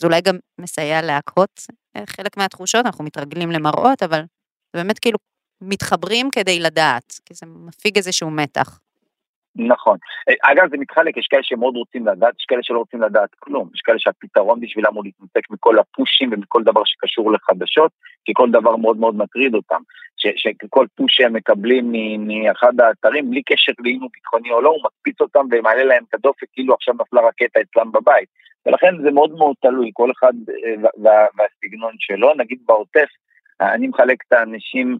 זה 0.02 0.06
אולי 0.06 0.20
גם 0.20 0.38
מסייע 0.60 1.02
להקהות 1.02 1.60
אה, 1.96 2.02
חלק 2.06 2.36
מהתחושות, 2.36 2.86
אנחנו 2.86 3.04
מתרגלים 3.04 3.50
למראות, 3.50 4.02
אבל 4.02 4.20
זה 4.72 4.82
באמת 4.82 4.98
כאילו 4.98 5.18
מתחברים 5.60 6.30
כדי 6.30 6.60
לדעת, 6.60 7.20
כי 7.24 7.34
זה 7.34 7.46
מפיג 7.46 7.96
איזשהו 7.96 8.30
מתח. 8.30 8.80
נכון. 9.56 9.98
אגב, 10.42 10.70
זה 10.70 10.76
מתחלק, 10.76 11.16
יש 11.16 11.26
כאלה 11.30 11.42
שמאוד 11.42 11.76
רוצים 11.76 12.06
לדעת, 12.06 12.34
יש 12.40 12.44
כאלה 12.48 12.62
שלא 12.62 12.78
רוצים 12.78 13.02
לדעת 13.02 13.30
כלום. 13.38 13.68
יש 13.74 13.80
כאלה 13.80 13.98
שהפתרון 13.98 14.60
בשבילם 14.60 14.94
הוא 14.94 15.04
להתנתק 15.04 15.50
מכל 15.50 15.78
הפושים 15.78 16.30
ומכל 16.32 16.62
דבר 16.62 16.82
שקשור 16.84 17.32
לחדשות, 17.32 17.92
כי 18.24 18.32
כל 18.34 18.50
דבר 18.50 18.76
מאוד 18.76 18.96
מאוד 18.96 19.16
מטריד 19.16 19.54
אותם. 19.54 19.80
שכל 20.16 20.86
פוש 20.96 21.16
שהם 21.16 21.32
מקבלים 21.32 21.92
מאחד 22.18 22.80
האתרים, 22.80 23.30
בלי 23.30 23.42
קשר 23.42 23.72
לאם 23.78 24.00
הוא 24.00 24.10
ביטחוני 24.12 24.50
או 24.50 24.60
לא, 24.60 24.68
הוא 24.68 24.80
מקפיץ 24.84 25.20
אותם 25.20 25.46
ומעלה 25.50 25.84
להם 25.84 26.04
את 26.08 26.14
הדופק 26.14 26.46
כאילו 26.52 26.74
עכשיו 26.74 26.94
נפלה 26.94 27.20
רקטה 27.20 27.60
אצלם 27.60 27.92
בבית. 27.92 28.28
ולכן 28.66 29.02
זה 29.02 29.10
מאוד 29.10 29.30
מאוד 29.38 29.54
תלוי, 29.62 29.90
כל 29.92 30.10
אחד 30.10 30.32
אה, 30.48 31.26
והסגנון 31.38 31.94
שלו. 31.98 32.34
נגיד 32.36 32.58
בעוטף, 32.66 33.08
אני 33.60 33.88
מחלק 33.88 34.18
את 34.28 34.32
האנשים, 34.32 34.98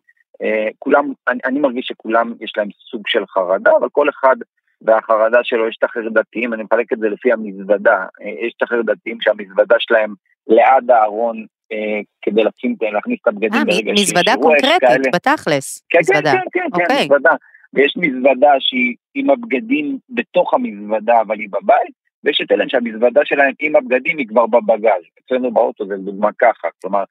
כולם, 0.79 1.13
אני, 1.29 1.41
אני 1.45 1.61
מרגיש 1.61 1.87
שכולם 1.87 2.35
יש 2.41 2.53
להם 2.57 2.69
סוג 2.91 3.03
של 3.07 3.27
חרדה, 3.27 3.71
אבל 3.81 3.89
כל 3.93 4.09
אחד 4.09 4.37
והחרדה 4.85 5.39
שלו, 5.43 5.69
יש 5.69 5.77
את 5.79 5.85
החרדתיים, 5.85 6.55
אני 6.55 6.63
מחלק 6.63 6.93
את 6.93 6.99
זה 6.99 7.09
לפי 7.09 7.33
המזוודה, 7.33 8.07
אה, 8.23 8.47
יש 8.47 8.55
את 8.57 8.63
החרדתיים 8.63 9.19
שהמזוודה 9.21 9.77
שלהם 9.79 10.15
ליד 10.47 10.91
הארון 10.91 11.45
אה, 11.73 12.01
כדי 12.23 12.45
לשים, 12.45 12.77
להכניס 12.93 13.19
את 13.23 13.29
הבגדים 13.29 13.65
ברגע 13.67 13.93
שיש 13.97 14.13
מזוודה 14.13 14.35
קונקרטית, 14.43 15.15
בתכלס. 15.15 15.83
כן, 15.89 15.99
כן, 16.07 16.23
כן, 16.23 16.31
כן, 16.31 16.41
כן, 16.53 16.83
אוקיי. 16.83 17.05
מזוודה. 17.05 17.35
ויש 17.75 17.95
מזוודה 17.97 18.51
שהיא 18.59 18.95
עם 19.15 19.31
הבגדים 19.31 19.99
בתוך 20.11 20.55
המזוודה, 20.55 21.21
אבל 21.21 21.39
היא 21.39 21.49
בבית, 21.51 21.95
ויש 22.25 22.41
את 22.41 22.53
אלה 22.53 22.65
שהמזוודה 22.69 23.21
שלהם 23.25 23.53
עם 23.61 23.77
הבגדים 23.77 24.19
היא 24.19 24.29
כבר 24.29 24.47
בבגז. 24.47 25.03
אצלנו 25.25 25.51
באוטו 25.51 25.87
זה 25.87 25.97
דוגמה 25.97 26.29
ככה, 26.39 26.69
כלומר, 26.81 27.05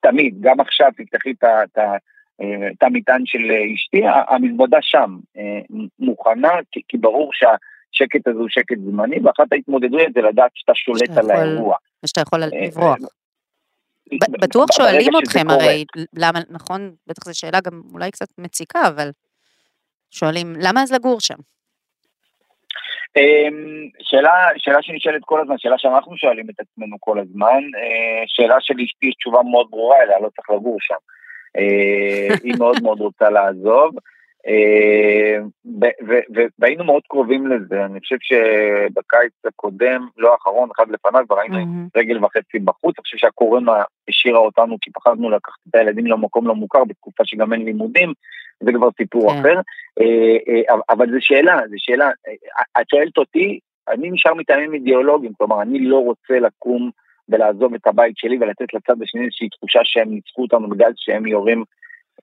תמיד, 0.00 0.34
גם 0.40 0.60
עכשיו 0.60 0.88
תפתחי 0.96 1.30
את 1.30 1.78
תא 2.78 2.86
מטען 2.90 3.22
של 3.26 3.38
אשתי, 3.74 4.02
המזוודה 4.28 4.78
שם 4.80 5.16
אה, 5.36 5.60
מוכנה, 5.98 6.52
כי 6.88 6.96
ברור 6.98 7.30
שהשקט 7.32 8.26
הזה 8.26 8.38
הוא 8.38 8.48
שקט 8.48 8.76
זמני, 8.78 9.16
ואחת 9.24 9.52
ההתמודדויות 9.52 10.12
זה 10.14 10.20
לדעת 10.20 10.50
שאתה 10.54 10.72
שולט 10.74 11.18
על 11.18 11.30
האירוע. 11.30 11.76
ושאתה 12.04 12.20
יכול 12.20 12.42
אה, 12.42 12.48
לברוח. 12.52 12.96
בטוח 14.30 14.66
שואלים 14.72 15.12
אתכם 15.22 15.50
הרי, 15.50 15.84
למה, 16.16 16.38
נכון, 16.50 16.94
בטח 17.06 17.24
זו 17.24 17.38
שאלה 17.38 17.60
גם 17.60 17.82
אולי 17.92 18.10
קצת 18.10 18.28
מציקה, 18.38 18.88
אבל 18.88 19.10
שואלים, 20.10 20.54
למה 20.60 20.82
אז 20.82 20.92
לגור 20.92 21.20
שם? 21.20 21.38
אמ, 23.16 23.88
שאלה, 24.00 24.48
שאלה 24.56 24.82
שנשאלת 24.82 25.22
כל 25.24 25.40
הזמן, 25.40 25.58
שאלה 25.58 25.78
שאנחנו 25.78 26.16
שואלים 26.16 26.50
את 26.50 26.60
עצמנו 26.60 26.96
כל 27.00 27.18
הזמן, 27.18 27.62
אה, 27.78 28.22
שאלה 28.26 28.56
שלאשתי 28.60 29.06
יש 29.06 29.14
תשובה 29.14 29.42
מאוד 29.50 29.66
ברורה 29.70 29.96
אליה, 30.02 30.18
לא 30.20 30.28
צריך 30.36 30.50
לגור 30.50 30.76
שם. 30.80 30.94
אה, 31.56 32.34
היא 32.42 32.54
מאוד 32.58 32.82
מאוד 32.82 33.00
רוצה 33.00 33.30
לעזוב. 33.30 33.94
אה, 34.46 35.38
והיינו 36.58 36.84
מאוד 36.84 37.02
קרובים 37.08 37.46
לזה, 37.46 37.84
אני 37.84 38.00
חושב 38.00 38.16
שבקיץ 38.20 39.32
הקודם, 39.44 40.06
לא 40.16 40.32
האחרון, 40.32 40.68
אחד 40.76 40.90
לפניו, 40.90 41.24
כבר 41.26 41.40
היינו 41.40 41.58
עם 41.58 41.86
רגל 41.96 42.24
וחצי 42.24 42.58
בחוץ, 42.58 42.94
אני 42.98 43.02
חושב 43.02 43.16
שהקורונה 43.16 43.72
השאירה 44.08 44.38
אותנו 44.38 44.76
כי 44.80 44.90
פחדנו 44.90 45.30
לקחת 45.30 45.58
את 45.70 45.74
הילדים 45.74 46.06
למקום 46.06 46.46
לא 46.46 46.54
מוכר 46.54 46.84
בתקופה 46.84 47.24
שגם 47.24 47.52
אין 47.52 47.64
לימודים, 47.64 48.12
זה 48.60 48.72
כבר 48.72 48.88
סיפור 48.96 49.32
כן. 49.32 49.38
אחר, 49.40 49.60
אה, 50.00 50.74
אבל 50.90 51.10
זו 51.10 51.16
שאלה, 51.20 51.60
זו 51.68 51.76
שאלה, 51.78 52.10
את 52.80 52.88
שואלת 52.90 53.18
אותי, 53.18 53.58
אני 53.88 54.10
נשאר 54.10 54.34
מטעמים 54.34 54.74
אידיאולוגיים, 54.74 55.32
כלומר 55.38 55.62
אני 55.62 55.78
לא 55.78 55.96
רוצה 55.96 56.38
לקום 56.40 56.90
ולעזוב 57.28 57.74
את 57.74 57.86
הבית 57.86 58.16
שלי 58.16 58.38
ולתת 58.40 58.74
לצד 58.74 59.02
השני 59.02 59.24
איזושהי 59.24 59.48
תחושה 59.48 59.80
שהם 59.84 60.10
ניצחו 60.10 60.42
אותנו 60.42 60.68
בגלל 60.68 60.92
שהם 60.96 61.26
יורים 61.26 61.64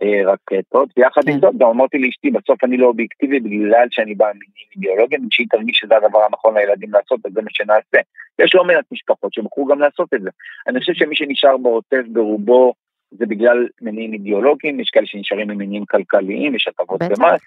אה, 0.02 0.32
רקטות, 0.34 0.90
ויחד 0.98 1.22
עם 1.28 1.34
כן. 1.34 1.40
זאת 1.40 1.58
גם 1.58 1.68
אמרתי 1.68 1.98
לאשתי, 1.98 2.32
בסוף 2.32 2.64
אני 2.64 2.78
לא 2.78 2.88
אובייקטיבי 2.88 3.40
בגלל 3.40 3.88
שאני 3.92 4.16
בא 4.16 4.26
ממינים 4.26 4.68
אידיאולוגיים, 4.76 5.28
שהיא 5.32 5.48
תרגיש 5.50 5.78
שזה 5.78 5.98
הדבר 5.98 6.20
הנכון 6.24 6.58
לילדים 6.58 6.94
לעשות, 6.94 7.20
וזה 7.26 7.42
מה 7.42 7.50
שנעשה. 7.50 7.98
יש 8.40 8.56
לא 8.56 8.64
מעט 8.64 8.86
משפחות 8.92 9.34
שבחרו 9.34 9.66
גם 9.66 9.80
לעשות 9.80 10.14
את 10.14 10.22
זה. 10.22 10.30
אני 10.68 10.80
חושב 10.80 10.94
שמי 10.94 11.16
שנשאר 11.16 11.58
בעוטף 11.58 12.04
ברובו 12.08 12.74
זה 13.12 13.26
בגלל 13.26 13.68
מניעים 13.82 14.14
אידיאולוגיים, 14.14 14.80
יש 14.80 14.90
כאלה 14.90 15.06
שנשארים 15.06 15.48
ממניעים 15.48 15.86
כלכליים, 15.86 16.56
יש 16.56 16.68
הטבות 16.68 17.00
במס, 17.00 17.42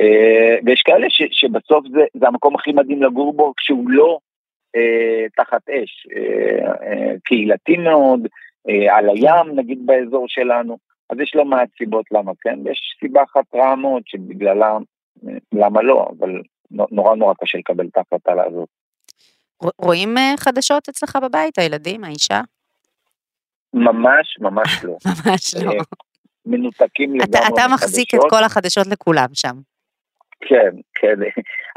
אה, 0.00 0.56
ויש 0.64 0.82
כאלה 0.82 1.06
ש, 1.10 1.22
שבסוף 1.30 1.86
זה, 1.92 2.04
זה 2.14 2.28
המקום 2.28 2.54
הכי 2.54 2.72
מדהים 2.72 3.02
לגור 3.02 3.32
בו, 3.32 3.52
כשהוא 3.56 3.90
לא 3.90 4.18
תחת 5.36 5.68
אש, 5.68 6.06
אה, 6.16 6.72
אה, 6.86 7.12
קהילתי 7.24 7.76
מאוד, 7.76 8.20
אה, 8.68 8.96
על 8.96 9.08
הים 9.08 9.58
נגיד 9.58 9.86
באזור 9.86 10.24
שלנו. 10.28 10.78
אז 11.10 11.20
יש 11.20 11.32
לא 11.34 11.44
מעט 11.44 11.68
סיבות 11.78 12.06
למה 12.10 12.32
כן, 12.40 12.58
ויש 12.64 12.96
סיבה 13.00 13.22
אחת 13.22 13.44
רעה 13.54 13.76
מאוד 13.76 14.02
שבגללה, 14.06 14.78
למה 15.52 15.82
לא, 15.82 16.08
אבל 16.18 16.42
נורא 16.70 17.16
נורא 17.16 17.34
קשה 17.40 17.58
לקבל 17.58 17.86
את 17.86 17.96
ההחלטה 17.96 18.34
לעזוב. 18.34 18.66
רואים 19.78 20.18
אה, 20.18 20.34
חדשות 20.38 20.88
אצלך 20.88 21.18
בבית, 21.22 21.58
הילדים, 21.58 22.04
האישה? 22.04 22.40
ממש 23.74 24.38
ממש 24.40 24.84
לא. 24.84 24.96
ממש 25.06 25.54
לא. 25.54 25.70
אה, 25.70 25.76
מנותקים 26.46 27.14
לגמרי 27.14 27.28
מחדשות. 27.28 27.58
אתה 27.58 27.74
מחזיק 27.74 28.14
את 28.14 28.20
כל 28.30 28.44
החדשות 28.44 28.86
לכולם 28.86 29.28
שם. 29.34 29.56
כן, 30.40 30.70
כן. 30.94 31.16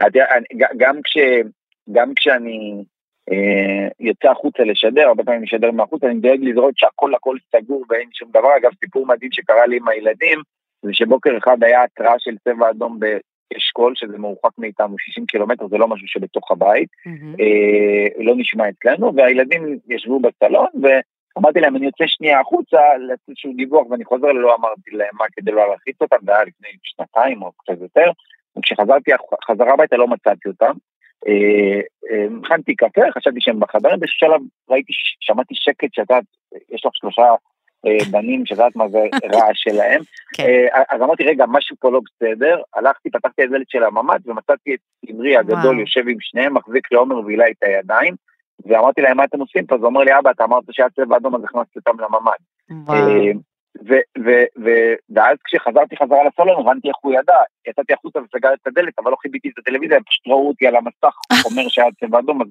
גם, 0.77 0.95
כש, 1.03 1.17
גם 1.91 2.13
כשאני 2.15 2.83
אה, 3.31 3.87
יוצא 3.99 4.31
החוצה 4.31 4.63
לשדר, 4.63 5.07
הרבה 5.07 5.23
פעמים 5.23 5.43
משדר 5.43 5.71
מהחוצה, 5.71 6.07
אני 6.07 6.19
דואג 6.19 6.39
לזרות 6.41 6.73
שהכל 6.77 7.15
הכל 7.15 7.37
סגור 7.55 7.85
ואין 7.89 8.09
שום 8.13 8.29
דבר. 8.29 8.57
אגב, 8.57 8.71
סיפור 8.79 9.05
מדהים 9.05 9.31
שקרה 9.31 9.65
לי 9.65 9.77
עם 9.77 9.87
הילדים, 9.87 10.39
זה 10.81 10.93
שבוקר 10.93 11.37
אחד 11.37 11.63
היה 11.63 11.83
התראה 11.83 12.13
של 12.19 12.35
צבע 12.43 12.69
אדום 12.69 12.99
באשכול, 12.99 13.93
שזה 13.95 14.17
מרוחק 14.17 14.51
מאיתנו 14.57 14.95
60 14.99 15.25
קילומטר, 15.25 15.67
זה 15.67 15.77
לא 15.77 15.87
משהו 15.87 16.07
שבתוך 16.07 16.51
הבית, 16.51 16.89
mm-hmm. 17.07 17.41
אה, 17.41 18.23
לא 18.23 18.33
נשמע 18.37 18.69
אצלנו, 18.69 19.15
והילדים 19.15 19.79
ישבו 19.89 20.19
בסלון, 20.19 20.67
ואמרתי 20.81 21.59
להם, 21.59 21.75
אני 21.75 21.85
יוצא 21.85 22.03
שנייה 22.07 22.39
החוצה, 22.39 22.77
לעשות 22.99 23.29
איזשהו 23.29 23.53
דיווח, 23.53 23.87
ואני 23.89 24.05
חוזר, 24.05 24.27
לא 24.27 24.55
אמרתי 24.55 24.91
להם 24.91 25.15
מה 25.19 25.25
כדי 25.35 25.51
לא 25.51 25.67
להלחיץ 25.67 26.01
אותם, 26.01 26.17
זה 26.25 26.35
היה 26.35 26.43
לפני 26.43 26.69
שנתיים 26.83 27.41
או 27.41 27.51
קצת 27.51 27.81
יותר, 27.81 28.11
וכשחזרתי 28.57 29.11
חזרה 29.47 29.73
הביתה 29.73 29.97
לא 29.97 30.07
מצאתי 30.07 30.49
אותם. 30.49 30.73
אה, 31.27 31.79
אה, 32.11 32.25
הכנתי 32.43 32.75
קפה, 32.75 33.01
חשבתי 33.17 33.41
שהם 33.41 33.59
בחדרים, 33.59 33.99
באיזשהו 33.99 34.19
שלב 34.19 34.41
ראיתי, 34.69 34.93
שמעתי 35.19 35.53
שקט 35.57 35.93
שאתה, 35.93 36.19
יש 36.71 36.85
לך 36.85 36.91
שלושה 36.95 37.23
אה, 37.85 37.97
בנים, 38.11 38.45
שאת 38.45 38.57
יודעת 38.57 38.75
מה 38.75 38.89
זה 38.89 38.99
רעש 39.33 39.61
שלהם. 39.65 40.01
כן. 40.33 40.67
אז 40.89 41.01
אמרתי, 41.01 41.23
רגע, 41.23 41.45
משהו 41.47 41.75
פה 41.79 41.91
לא 41.91 41.99
בסדר, 42.05 42.61
הלכתי, 42.75 43.09
פתחתי 43.09 43.43
את 43.43 43.47
הדלת 43.47 43.69
של 43.69 43.83
הממ"ד 43.83 44.19
ומצאתי 44.25 44.73
את 44.73 45.09
אמרי 45.11 45.37
הגדול 45.37 45.79
יושב 45.79 46.07
עם 46.07 46.17
שניהם, 46.19 46.53
מחזיק 46.53 46.91
לעומר 46.91 47.25
והילה 47.25 47.45
את 47.49 47.63
הידיים, 47.63 48.15
ואמרתי 48.65 49.01
להם, 49.01 49.17
מה 49.17 49.23
אתם 49.23 49.39
עושים 49.39 49.65
פה? 49.65 49.75
אז 49.75 49.81
הוא 49.81 49.87
אומר 49.87 50.01
לי, 50.01 50.19
אבא, 50.19 50.31
אתה 50.31 50.43
אמרת 50.43 50.63
שהיה 50.71 50.89
צבע 50.89 51.17
אדום, 51.17 51.35
אז 51.35 51.43
הכנסתי 51.43 51.79
אותם 51.79 51.99
לממ"ד. 51.99 52.69
ואז 55.15 55.37
כשחזרתי 55.43 55.97
חזרה 55.97 56.23
לסלון 56.27 56.61
הבנתי 56.61 56.87
איך 56.87 56.97
הוא 57.01 57.13
ידע, 57.13 57.35
יצאתי 57.67 57.93
החוצה 57.93 58.19
וסגרתי 58.19 58.57
את 58.61 58.67
הדלת, 58.67 58.99
אבל 58.99 59.11
לא 59.11 59.15
חיביתי 59.21 59.49
את 59.49 59.57
הטלוויזיה, 59.57 59.99
פשוט 60.09 60.27
ראו 60.27 60.47
אותי 60.47 60.67
על 60.67 60.75
המסך, 60.75 61.15
אומר 61.45 61.69
שהיה 61.69 61.87
צבע 61.99 62.19
אדום, 62.19 62.41
אז 62.41 62.47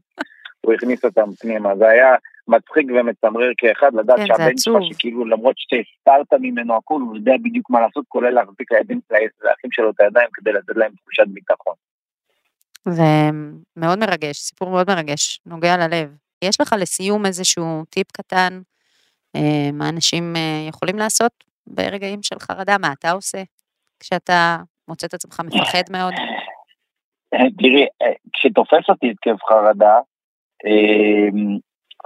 הוא 0.61 0.75
הכניס 0.75 1.05
אותם 1.05 1.33
פנימה. 1.41 1.77
זה 1.77 1.89
היה 1.89 2.15
מצחיק 2.49 2.87
ומצמרר 2.95 3.51
כאחד, 3.57 3.95
לדעת 3.95 4.19
כן, 4.19 4.27
שהבן 4.27 4.59
שלך. 4.59 4.77
שכאילו 4.83 5.25
למרות 5.25 5.55
שהסתרת 5.59 6.41
ממנו 6.41 6.77
הכול, 6.77 7.03
הוא 7.03 7.17
יודע 7.17 7.33
בדיוק 7.43 7.71
מה 7.71 7.81
לעשות, 7.81 8.05
כולל 8.09 8.31
להחזיק 8.31 8.73
לידים- 8.73 9.01
לאחים 9.45 9.71
שלו 9.73 9.91
את 9.91 10.01
הידיים 10.01 10.29
כדי 10.33 10.53
לתת 10.53 10.77
להם 10.77 10.93
תחושת 11.03 11.27
ביטחון. 11.27 11.75
זה 12.89 13.03
מאוד 13.77 13.99
מרגש, 13.99 14.37
סיפור 14.37 14.71
מאוד 14.71 14.87
מרגש, 14.91 15.41
נוגע 15.47 15.77
ללב. 15.77 16.17
יש 16.45 16.61
לך 16.61 16.75
לסיום 16.79 17.27
איזשהו 17.27 17.85
טיפ 17.91 18.13
קטן, 18.13 18.61
מה 19.73 19.89
אנשים 19.89 20.37
אה, 20.37 20.67
יכולים 20.69 20.97
לעשות 20.97 21.33
ברגעים 21.67 22.23
של 22.23 22.39
חרדה? 22.39 22.77
מה 22.81 22.93
אתה 22.99 23.11
עושה 23.11 23.43
כשאתה 24.01 24.57
מוצא 24.89 25.07
את 25.07 25.15
עצמך 25.15 25.41
מפחד 25.45 25.83
מאוד? 25.91 26.15
תראי, 27.31 27.87
אה, 28.03 28.13
כשתופס 28.33 28.89
אותי 28.89 29.11
התקף 29.11 29.45
חרדה, 29.49 29.99
אה, 30.67 31.29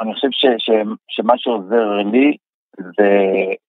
אני 0.01 0.15
חושב 0.15 0.29
ש, 0.31 0.47
ש, 0.59 0.71
שמה 1.09 1.35
שעוזר 1.37 1.91
לי 2.13 2.37
זה, 2.77 3.21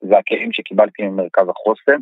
זה 0.02 0.18
הכלים 0.18 0.54
שקיבלתי 0.54 1.04
ממרכז 1.04 1.48
החוסן. 1.50 2.02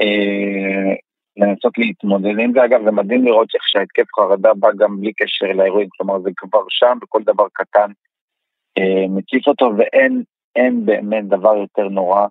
אה, 0.00 0.94
לנסות 1.36 1.78
להתמודד 1.78 2.38
עם 2.38 2.52
זה, 2.52 2.64
אגב, 2.64 2.84
זה 2.84 2.90
מדהים 2.90 3.24
לראות 3.24 3.48
איך 3.54 3.62
שההתקף 3.68 4.14
חרדה 4.16 4.54
בא 4.54 4.68
גם 4.78 5.00
בלי 5.00 5.12
קשר 5.12 5.46
לאירועים, 5.46 5.88
כלומר 5.96 6.20
זה 6.20 6.30
כבר 6.36 6.62
שם, 6.68 6.98
וכל 7.02 7.22
דבר 7.22 7.46
קטן 7.52 7.90
אה, 8.78 9.06
מציף 9.08 9.46
אותו, 9.46 9.72
ואין 9.78 10.22
אין 10.56 10.86
באמת 10.86 11.28
דבר 11.28 11.56
יותר 11.56 11.88
נורא 11.88 12.26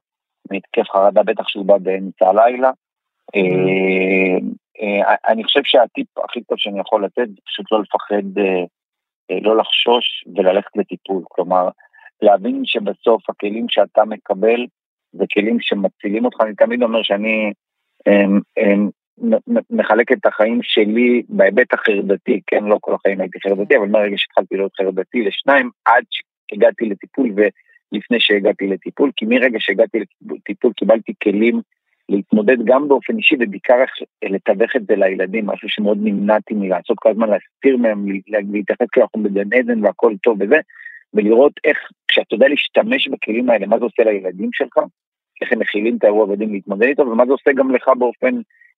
מהתקף 0.51 0.89
חרדה, 0.91 1.23
בטח 1.23 1.47
שהוא 1.47 1.65
בא 1.65 1.77
באמצע 1.77 2.29
הלילה. 2.29 2.71
אה, 3.35 4.37
אה, 4.81 5.15
אני 5.27 5.43
חושב 5.43 5.61
שהטיפ 5.63 6.07
הכי 6.17 6.43
טוב 6.43 6.57
שאני 6.57 6.79
יכול 6.79 7.05
לתת 7.05 7.27
זה 7.27 7.41
פשוט 7.45 7.71
לא 7.71 7.81
לפחד, 7.81 8.37
אה, 8.37 9.39
לא 9.41 9.57
לחשוש 9.57 10.25
וללכת 10.35 10.75
לטיפול. 10.75 11.23
כלומר, 11.29 11.69
להבין 12.21 12.61
שבסוף 12.65 13.29
הכלים 13.29 13.65
שאתה 13.69 14.05
מקבל 14.05 14.65
זה 15.11 15.25
כלים 15.33 15.57
שמצילים 15.61 16.25
אותך. 16.25 16.41
אני 16.41 16.55
תמיד 16.55 16.83
אומר 16.83 17.03
שאני 17.03 17.53
אמ, 18.07 18.39
אמ, 18.57 18.89
מחלק 19.69 20.11
את 20.11 20.25
החיים 20.25 20.59
שלי 20.63 21.23
בהיבט 21.29 21.73
החרדתי, 21.73 22.41
כן, 22.47 22.63
לא 22.63 22.77
כל 22.81 22.93
החיים 22.93 23.21
הייתי 23.21 23.39
חרדתי, 23.39 23.77
אבל 23.77 23.87
מהרגע 23.87 24.17
שהתחלתי 24.17 24.55
להיות 24.55 24.71
חרדתי 24.77 25.21
לשניים, 25.21 25.69
עד 25.85 26.03
שהגעתי 26.09 26.85
לטיפול 26.85 27.31
ולפני 27.93 28.19
שהגעתי 28.19 28.67
לטיפול, 28.67 29.11
כי 29.15 29.25
מרגע 29.25 29.59
שהגעתי 29.59 29.99
לטיפול 30.31 30.73
קיבלתי 30.73 31.13
כלים 31.23 31.61
להתמודד 32.09 32.57
גם 32.65 32.87
באופן 32.87 33.17
אישי 33.17 33.35
ובעיקר 33.39 33.75
לתווך 34.23 34.75
את 34.75 34.85
זה 34.87 34.95
לילדים, 34.95 35.45
משהו 35.45 35.69
שמאוד 35.69 35.97
נמנעתי 36.01 36.53
מלעשות 36.53 36.97
כל 36.99 37.09
הזמן, 37.09 37.29
להסתיר 37.29 37.77
מהם, 37.77 38.05
לה- 38.27 38.39
להתייחס 38.51 38.87
כאילו 38.91 39.05
אנחנו 39.05 39.23
בגן 39.23 39.53
עדן 39.53 39.85
והכל 39.85 40.13
טוב 40.23 40.37
וזה, 40.41 40.55
ולראות 41.13 41.53
איך, 41.63 41.77
כשאתה 42.07 42.35
יודע 42.35 42.47
להשתמש 42.47 43.07
בכלים 43.07 43.49
האלה, 43.49 43.67
מה 43.67 43.79
זה 43.79 43.85
עושה 43.85 44.03
לילדים 44.03 44.49
שלך, 44.53 44.77
איך 45.41 45.51
הם 45.51 45.59
מכילים 45.59 45.97
את 45.97 46.03
האירוע 46.03 46.25
ויודעים 46.25 46.53
להתמודד 46.53 46.87
איתו, 46.87 47.07
ומה 47.07 47.25
זה 47.25 47.31
עושה 47.31 47.51
גם 47.53 47.71
לך 47.71 47.87
באופן 47.99 48.35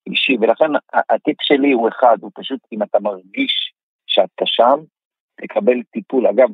אישי. 0.07 0.37
ולכן 0.41 0.71
הטיפ 1.09 1.37
שלי 1.41 1.71
הוא 1.71 1.89
אחד, 1.89 2.17
הוא 2.21 2.31
פשוט, 2.35 2.59
אם 2.71 2.83
אתה 2.83 2.99
מרגיש 2.99 3.73
שאתה 4.07 4.45
שם, 4.45 4.79
תקבל 5.41 5.81
טיפול. 5.91 6.27
אגב, 6.27 6.49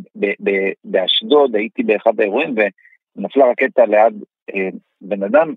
באשדוד 0.84 1.56
הייתי 1.56 1.84
באחד 1.84 2.20
האירועים, 2.20 2.56
ונפלה 3.16 3.46
רקטה 3.46 3.86
ליד 3.86 4.24
אה, 4.56 4.70
בן 5.02 5.24
אדם, 5.24 5.54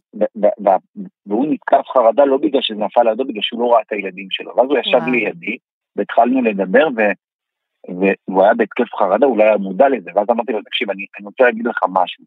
והוא 1.27 1.47
נתקף 1.51 1.87
חרדה 1.95 2.25
לא 2.25 2.37
בגלל 2.37 2.63
שזה 2.63 2.79
נפל 2.79 3.03
לידו, 3.03 3.25
בגלל 3.25 3.43
שהוא 3.43 3.61
לא 3.61 3.73
ראה 3.73 3.81
את 3.81 3.93
הילדים 3.93 4.27
שלו. 4.31 4.57
ואז 4.57 4.67
הוא 4.69 4.79
ישב. 4.79 4.99
לידי, 5.13 5.57
והתחלנו 5.97 6.43
לדבר, 6.43 6.89
ו... 6.97 7.01
והוא 7.89 8.43
היה 8.43 8.55
בהתקף 8.55 8.95
חרדה, 8.99 9.27
הוא 9.27 9.39
לא 9.39 9.43
היה 9.43 9.57
מודע 9.57 9.89
לזה, 9.89 10.11
ואז 10.15 10.27
אמרתי 10.31 10.53
לו, 10.53 10.63
תקשיב, 10.63 10.91
אני, 10.91 11.07
אני 11.19 11.27
רוצה 11.27 11.45
להגיד 11.45 11.67
לך 11.67 11.79
משהו. 11.89 12.25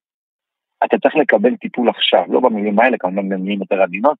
אתה 0.85 0.97
צריך 0.97 1.15
לקבל 1.15 1.55
טיפול 1.55 1.89
עכשיו, 1.89 2.23
לא 2.29 2.39
במילים 2.39 2.79
האלה, 2.79 2.97
כמובן 2.97 3.29
במילים 3.29 3.59
יותר 3.59 3.81
עדינות. 3.81 4.17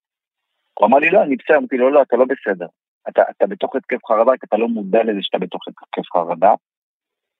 הוא 0.80 0.88
אמר 0.88 0.98
לי, 0.98 1.10
לא, 1.10 1.24
אני 1.24 1.36
בסדר, 1.36 1.58
אמרתי 1.58 1.78
לו, 1.78 1.90
לא, 1.90 2.02
אתה 2.02 2.16
לא 2.18 2.26
בסדר. 2.26 2.68
אתה, 3.10 3.22
אתה 3.30 3.48
בתוך 3.48 3.76
התקף 3.76 4.06
חרדה, 4.06 4.32
כי 4.32 4.46
אתה 4.48 4.58
לא 4.58 4.68
מודע 4.68 5.04
לזה 5.04 5.20
שאתה 5.22 5.38
בתוך 5.38 5.68
התקף 5.68 6.12
חרדה. 6.14 6.54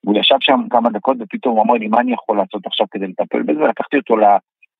הוא 0.04 0.18
ישב 0.18 0.36
שם 0.40 0.60
כמה 0.70 0.90
דקות, 0.90 1.16
ופתאום 1.20 1.56
הוא 1.56 1.64
אמר 1.64 1.74
לי, 1.74 1.88
מה 1.88 2.00
אני 2.00 2.12
יכול 2.12 2.36
לעשות 2.36 2.66
עכשיו 2.66 2.86
כדי 2.90 3.06
לטפל 3.06 3.42
בזה? 3.42 3.60
לקחתי 3.60 3.96
אותו 3.96 4.16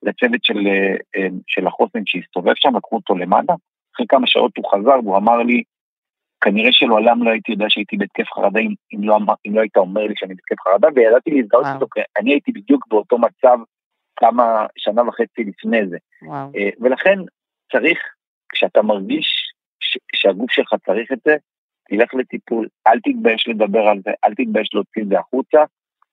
לצוות 0.02 0.44
של, 0.44 0.66
אה, 0.66 0.96
אה, 1.16 1.28
של 1.46 1.66
החוסן 1.66 2.02
שהסתובב 2.06 2.52
שם, 2.56 2.76
לקחו 2.76 2.96
אותו 2.96 3.14
למד"א. 3.14 3.54
אחרי 3.94 4.06
כמה 4.08 4.26
שעות 4.26 4.56
הוא 4.56 4.70
חזר, 4.72 4.98
והוא 5.04 5.16
אמר 5.16 5.37
לי, 5.37 5.62
כנראה 6.40 6.72
שלעולם 6.72 7.22
לא 7.22 7.30
הייתי 7.30 7.52
יודע 7.52 7.66
שהייתי 7.68 7.96
בהתקף 7.96 8.32
חרדה 8.34 8.60
אם, 8.60 8.74
אם, 8.92 9.04
לא, 9.04 9.18
אם 9.46 9.54
לא 9.54 9.60
היית 9.60 9.76
אומר 9.76 10.02
לי 10.06 10.14
שאני 10.16 10.34
בהתקף 10.34 10.60
חרדה, 10.60 10.88
וידעתי 10.94 11.30
להזדהות. 11.30 11.66
איתו, 11.74 11.87
כי 11.94 12.00
אני 12.18 12.30
הייתי 12.30 12.52
בדיוק 12.52 12.87
באותו 12.88 13.18
מצב 13.18 13.58
כמה 14.16 14.66
שנה 14.76 15.08
וחצי 15.08 15.44
לפני 15.44 15.87
זה. 15.87 15.96
וואו. 16.22 16.50
אה, 16.56 16.68
ולכן 16.80 17.18
צריך, 17.72 17.98
כשאתה 18.52 18.82
מרגיש 18.82 19.26
ש- 19.80 19.98
שהגוף 20.14 20.50
שלך 20.50 20.74
צריך 20.87 21.12
את 21.12 21.18
זה, 21.24 21.37
תלך 21.88 22.14
לטיפול, 22.14 22.68
אל 22.87 22.99
תתבייש 23.01 23.49
לדבר 23.49 23.88
על 23.88 24.01
זה, 24.05 24.11
אל 24.25 24.35
תתבייש 24.35 24.68
להוציא 24.75 25.03
את 25.03 25.09
זה 25.09 25.18
החוצה, 25.18 25.59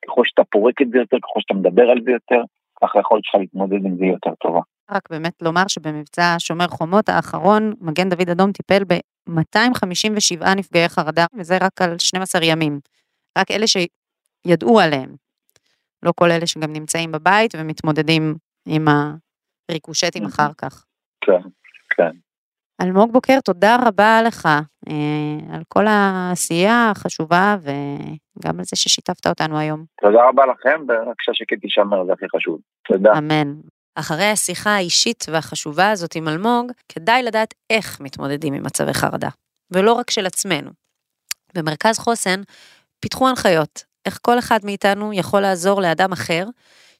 ככל 0.06 0.22
שאתה 0.26 0.44
פורק 0.44 0.82
את 0.82 0.88
זה 0.92 0.98
יותר, 0.98 1.18
ככל 1.18 1.40
שאתה 1.42 1.54
מדבר 1.54 1.90
על 1.90 1.98
זה 2.06 2.12
יותר, 2.12 2.42
ככה 2.82 3.00
היכולת 3.00 3.24
שלך 3.24 3.36
להתמודד 3.36 3.86
עם 3.86 3.98
זה 3.98 4.06
יותר 4.06 4.36
טובה. 4.36 4.62
רק 4.92 5.10
באמת 5.10 5.42
לומר 5.42 5.64
שבמבצע 5.68 6.36
שומר 6.40 6.68
חומות 6.68 7.10
האחרון, 7.10 7.74
מגן 7.82 8.10
דוד 8.10 8.30
אדום 8.30 8.52
טיפל 8.52 8.84
ב-257 8.84 10.56
נפגעי 10.58 10.90
חרדה, 10.90 11.26
וזה 11.38 11.58
רק 11.62 11.82
על 11.82 12.00
12 12.00 12.46
ימים. 12.46 12.80
רק 13.38 13.52
אלה 13.52 13.66
שידעו 13.68 14.80
עליהם. 14.80 15.16
לא 16.04 16.12
כל 16.16 16.32
אלה 16.32 16.48
שגם 16.48 16.74
נמצאים 16.74 17.12
בבית 17.12 17.56
ומתמודדים 17.58 18.36
עם 18.68 18.86
הריקושטים 19.70 20.24
מהמם. 20.24 20.34
אחר 20.34 20.54
כך. 20.58 20.86
כן, 21.22 21.42
כן. 21.90 22.12
אלמוג 22.82 23.12
בוקר, 23.12 23.40
תודה 23.40 23.78
רבה 23.88 24.22
לך 24.22 24.46
אה, 24.90 25.56
על 25.56 25.62
כל 25.68 25.88
העשייה 25.88 26.92
החשובה 26.92 27.56
וגם 27.62 28.60
על 28.60 28.66
זה 28.66 28.76
ששיתפת 28.76 29.28
אותנו 29.28 29.60
היום. 29.60 29.86
תודה 30.02 30.30
רבה 30.30 30.44
לכם, 30.46 30.82
ורק 30.88 31.22
שהשקט 31.22 31.64
יישמר, 31.64 32.06
זה 32.06 32.14
הכי 32.14 32.26
חשוב. 32.36 32.60
תודה. 32.88 33.18
אמן. 33.18 33.54
אחרי 33.96 34.26
השיחה 34.26 34.70
האישית 34.70 35.26
והחשובה 35.30 35.92
הזאת 35.92 36.16
עם 36.16 36.28
אלמוג, 36.28 36.72
כדאי 36.90 37.24
לדעת 37.24 37.54
איך 37.70 38.02
מתמודדים 38.02 38.54
עם 38.54 38.64
מצבי 38.64 38.94
חרדה, 38.94 39.30
ולא 39.72 39.94
רק 39.94 40.10
של 40.10 40.26
עצמנו. 40.26 40.72
במרכז 41.56 42.00
חוסן 42.00 42.42
פיתחו 43.00 43.30
הנחיות, 43.30 43.84
איך 44.06 44.20
כל 44.22 44.40
אחד 44.40 44.60
מאיתנו 44.64 45.14
יכול 45.14 45.42
לעזור 45.42 45.82
לאדם 45.82 46.12
אחר 46.12 46.46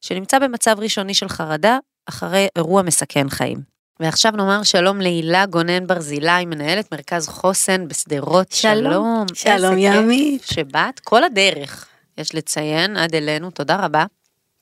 שנמצא 0.00 0.38
במצב 0.38 0.76
ראשוני 0.78 1.14
של 1.14 1.28
חרדה 1.28 1.78
אחרי 2.08 2.46
אירוע 2.56 2.82
מסכן 2.82 3.28
חיים. 3.28 3.71
ועכשיו 4.00 4.32
נאמר 4.32 4.62
שלום 4.62 5.00
להילה 5.00 5.46
גונן 5.46 5.86
ברזילי, 5.86 6.44
מנהלת 6.46 6.92
מרכז 6.92 7.28
חוסן 7.28 7.88
בשדרות. 7.88 8.52
שלום. 8.52 9.26
שלום, 9.34 9.78
ימית. 9.78 10.42
שבאת 10.44 11.00
כל 11.00 11.24
הדרך, 11.24 11.86
יש 12.18 12.34
לציין, 12.34 12.96
עד 12.96 13.14
אלינו, 13.14 13.50
תודה 13.50 13.76
רבה. 13.76 14.04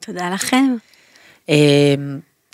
תודה 0.04 0.30
לכם. 0.30 0.76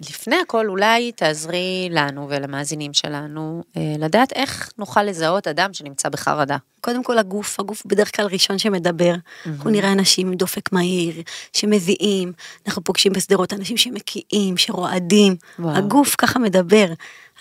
לפני 0.01 0.37
הכל 0.37 0.69
אולי 0.69 1.13
תעזרי 1.13 1.89
לנו 1.91 2.29
ולמאזינים 2.29 2.95
שלנו 2.95 3.63
אה, 3.77 3.95
לדעת 3.99 4.33
איך 4.33 4.71
נוכל 4.79 5.03
לזהות 5.03 5.49
אדם 5.49 5.75
שנמצא 5.75 6.09
בחרדה. 6.09 6.57
קודם 6.81 7.05
כל 7.05 7.19
הגוף, 7.19 7.61
הגוף 7.61 7.83
בדרך 7.87 8.17
כלל 8.17 8.27
ראשון 8.27 8.59
שמדבר. 8.59 9.15
אנחנו 9.47 9.71
נראה 9.71 9.93
אנשים 9.93 10.27
עם 10.27 10.35
דופק 10.35 10.73
מהיר, 10.73 11.23
שמזיעים, 11.53 12.33
אנחנו 12.67 12.85
פוגשים 12.85 13.13
בשדרות 13.13 13.53
אנשים 13.53 13.77
שמקיאים, 13.77 14.57
שרועדים. 14.57 15.37
וואו. 15.59 15.77
הגוף 15.77 16.15
ככה 16.19 16.39
מדבר. 16.39 16.87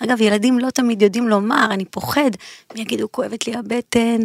אגב, 0.03 0.21
ילדים 0.21 0.59
לא 0.59 0.69
תמיד 0.69 1.01
יודעים 1.01 1.27
לומר, 1.27 1.67
אני 1.71 1.85
פוחד, 1.85 2.31
מי 2.75 2.81
יגידו, 2.81 3.11
כואבת 3.11 3.47
לי 3.47 3.55
הבטן. 3.55 4.19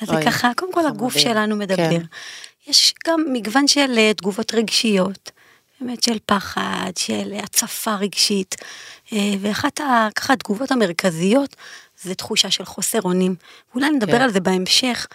אז 0.00 0.08
זה 0.08 0.14
אוי, 0.14 0.24
ככה, 0.24 0.50
קודם 0.56 0.72
כל 0.72 0.86
הגוף 0.86 1.12
חמודים. 1.12 1.32
שלנו 1.32 1.56
מדבר. 1.56 1.90
כן. 1.90 2.02
יש 2.66 2.94
גם 3.06 3.24
מגוון 3.32 3.68
של 3.68 3.98
אה, 3.98 4.14
תגובות 4.14 4.54
רגשיות, 4.54 5.30
באמת 5.84 6.02
של 6.02 6.18
פחד, 6.26 6.92
של 6.98 7.32
הצפה 7.42 7.94
רגשית, 7.94 8.54
אה, 9.12 9.18
ואחת 9.40 9.80
ה- 9.80 10.08
ככה 10.14 10.32
התגובות 10.32 10.70
המרכזיות 10.70 11.56
זה 12.02 12.14
תחושה 12.14 12.50
של 12.50 12.64
חוסר 12.64 12.98
אונים. 13.04 13.34
אולי 13.74 13.90
נדבר 13.90 14.12
כן. 14.18 14.22
על 14.22 14.30
זה 14.32 14.40
בהמשך, 14.40 15.06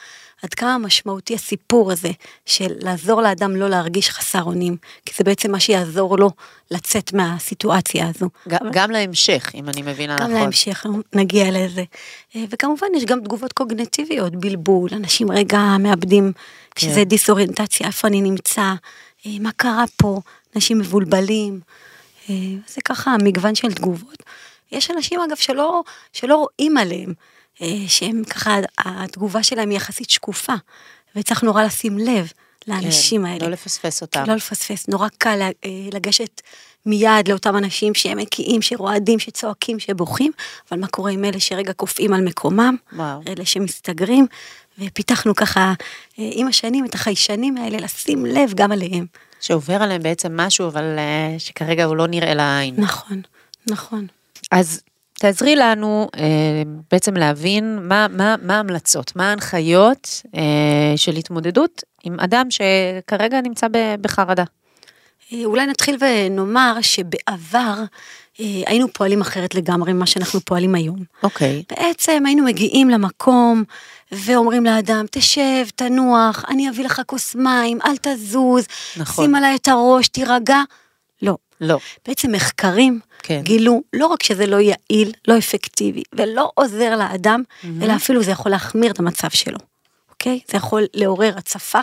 עד 0.44 0.54
כמה 0.54 0.78
משמעותי 0.78 1.36
הסיפור 1.36 1.92
הזה 1.92 2.12
של 2.46 2.68
לעזור 2.80 3.22
לאדם 3.22 3.56
לא 3.56 3.70
להרגיש 3.70 4.10
חסר 4.10 4.44
אונים, 4.44 4.78
כי 5.06 5.14
זה 5.18 5.24
בעצם 5.24 5.52
מה 5.52 5.60
שיעזור 5.60 6.18
לו 6.18 6.32
לצאת 6.72 7.14
מהסיטואציה 7.14 8.08
הזו. 8.16 8.30
גם, 8.48 8.60
גם 8.72 8.92
להמשך, 8.92 9.52
אם 9.56 9.70
אני 9.70 9.82
מבינה 9.82 10.16
גם 10.18 10.24
נכון. 10.28 10.42
להמשך, 10.42 10.86
נגיע 11.14 11.46
לזה. 11.52 11.84
אה, 12.36 12.44
וכמובן 12.50 12.88
יש 12.96 13.06
גם 13.06 13.20
תגובות 13.24 13.54
קוגנטיביות, 13.54 14.36
בלבול, 14.36 14.90
אנשים 14.94 15.32
רגע 15.32 15.60
מאבדים, 15.80 16.32
כשזה 16.76 16.96
כן. 16.96 17.04
דיסאוריינטציה, 17.04 17.88
איפה 17.88 18.08
אני 18.08 18.22
נמצא, 18.22 18.74
אה, 19.26 19.32
מה 19.40 19.52
קרה 19.56 19.84
פה, 19.98 20.22
אנשים 20.56 20.80
מבולבלים. 20.80 21.60
אה, 22.30 22.36
זה 22.68 22.82
ככה 22.86 23.16
מגוון 23.24 23.56
של 23.56 23.74
תגובות. 23.74 24.24
יש 24.72 24.92
אנשים 24.92 25.20
אגב 25.22 25.36
שלא, 25.36 25.84
שלא 26.14 26.36
רואים 26.36 26.78
עליהם, 26.78 27.14
אה, 27.62 27.68
שהם 27.88 28.24
ככה, 28.24 28.56
התגובה 28.78 29.44
שלהם 29.44 29.70
היא 29.70 29.78
יחסית 29.78 30.10
שקופה, 30.10 30.54
וצריך 31.16 31.44
נורא 31.44 31.64
לשים 31.64 31.98
לב 31.98 32.32
לאנשים 32.68 33.22
כן, 33.22 33.28
האלה. 33.28 33.46
לא 33.46 33.52
לפספס 33.52 34.02
אותם. 34.02 34.24
לא 34.28 34.36
לפספס, 34.36 34.88
נורא 34.88 35.08
קל 35.18 35.42
אה, 35.42 35.70
לגשת 35.94 36.42
מיד 36.86 37.28
לאותם 37.28 37.58
אנשים 37.58 37.94
שהם 37.94 38.18
מקיאים, 38.18 38.62
שרועדים, 38.62 39.20
שצועקים, 39.20 39.80
שבוכים, 39.80 40.32
אבל 40.72 40.80
מה 40.80 40.88
קורה 40.88 41.12
עם 41.12 41.26
אלה 41.26 41.40
שרגע 41.40 41.74
קופאים 41.74 42.14
על 42.14 42.22
מקומם, 42.22 42.76
וואו. 42.94 43.22
אלה 43.28 43.46
שמסתגרים, 43.46 44.28
ופיתחנו 44.80 45.36
ככה 45.36 45.74
עם 46.18 46.48
השנים 46.48 46.86
את 46.86 46.96
החיישנים 46.96 47.58
האלה, 47.58 47.78
לשים 47.78 48.26
לב 48.26 48.54
גם 48.56 48.72
עליהם. 48.72 49.06
שעובר 49.40 49.84
עליהם 49.84 50.04
בעצם 50.04 50.38
משהו, 50.38 50.68
אבל 50.68 50.96
אה, 50.98 51.36
שכרגע 51.38 51.84
הוא 51.84 51.96
לא 51.96 52.08
נראה 52.08 52.34
לעין. 52.34 52.76
נכון, 52.78 53.22
נכון. 53.68 54.08
אז 54.52 54.82
תעזרי 55.20 55.56
לנו 55.56 56.10
אה, 56.18 56.64
בעצם 56.92 57.18
להבין 57.18 57.80
מה, 57.88 58.08
מה, 58.10 58.36
מה 58.42 58.58
ההמלצות, 58.58 59.16
מה 59.16 59.30
ההנחיות 59.30 60.22
אה, 60.36 60.94
של 60.96 61.16
התמודדות 61.16 61.84
עם 62.04 62.20
אדם 62.20 62.48
שכרגע 62.50 63.42
נמצא 63.42 63.68
בחרדה. 64.02 64.44
אה, 65.34 65.46
אולי 65.46 65.66
נתחיל 65.66 65.98
ונאמר 66.00 66.78
שבעבר 66.82 67.84
היינו 68.40 68.94
פועלים 68.94 69.22
אחרת 69.22 69.56
לגמרי 69.56 69.94
ממה 69.94 70.06
שאנחנו 70.06 70.40
פועלים 70.42 70.76
היום. 70.76 71.04
אוקיי. 71.24 71.64
בעצם 71.70 72.24
היינו 72.26 72.44
מגיעים 72.44 72.90
למקום 72.90 73.64
ואומרים 74.12 74.66
לאדם, 74.66 75.06
תשב, 75.12 75.66
תנוח, 75.76 76.46
אני 76.48 76.70
אביא 76.70 76.86
לך 76.86 77.02
כוס 77.06 77.36
מים, 77.36 77.80
אל 77.86 77.96
תזוז, 78.02 78.66
נכון. 78.98 79.26
שים 79.26 79.36
עליי 79.36 79.56
את 79.56 79.68
הראש, 79.68 80.08
תירגע. 80.08 80.62
לא. 81.22 81.38
לא. 81.62 81.78
בעצם 82.08 82.32
מחקרים 82.32 83.00
כן. 83.24 83.42
גילו 83.44 83.82
לא 83.94 84.08
רק 84.08 84.24
שזה 84.24 84.46
לא 84.46 84.58
יעיל, 84.58 85.12
לא 85.28 85.38
אפקטיבי, 85.38 86.04
ולא 86.14 86.52
עוזר 86.56 86.96
לאדם, 86.96 87.44
אלא 87.82 87.96
אפילו 87.96 88.24
זה 88.24 88.32
יכול 88.32 88.52
להחמיר 88.52 88.92
את 88.92 89.00
המצב 89.00 89.30
שלו, 89.30 89.58
אוקיי? 90.10 90.40
זה 90.48 90.58
יכול 90.58 90.86
לעורר 90.94 91.34
הצפה 91.38 91.80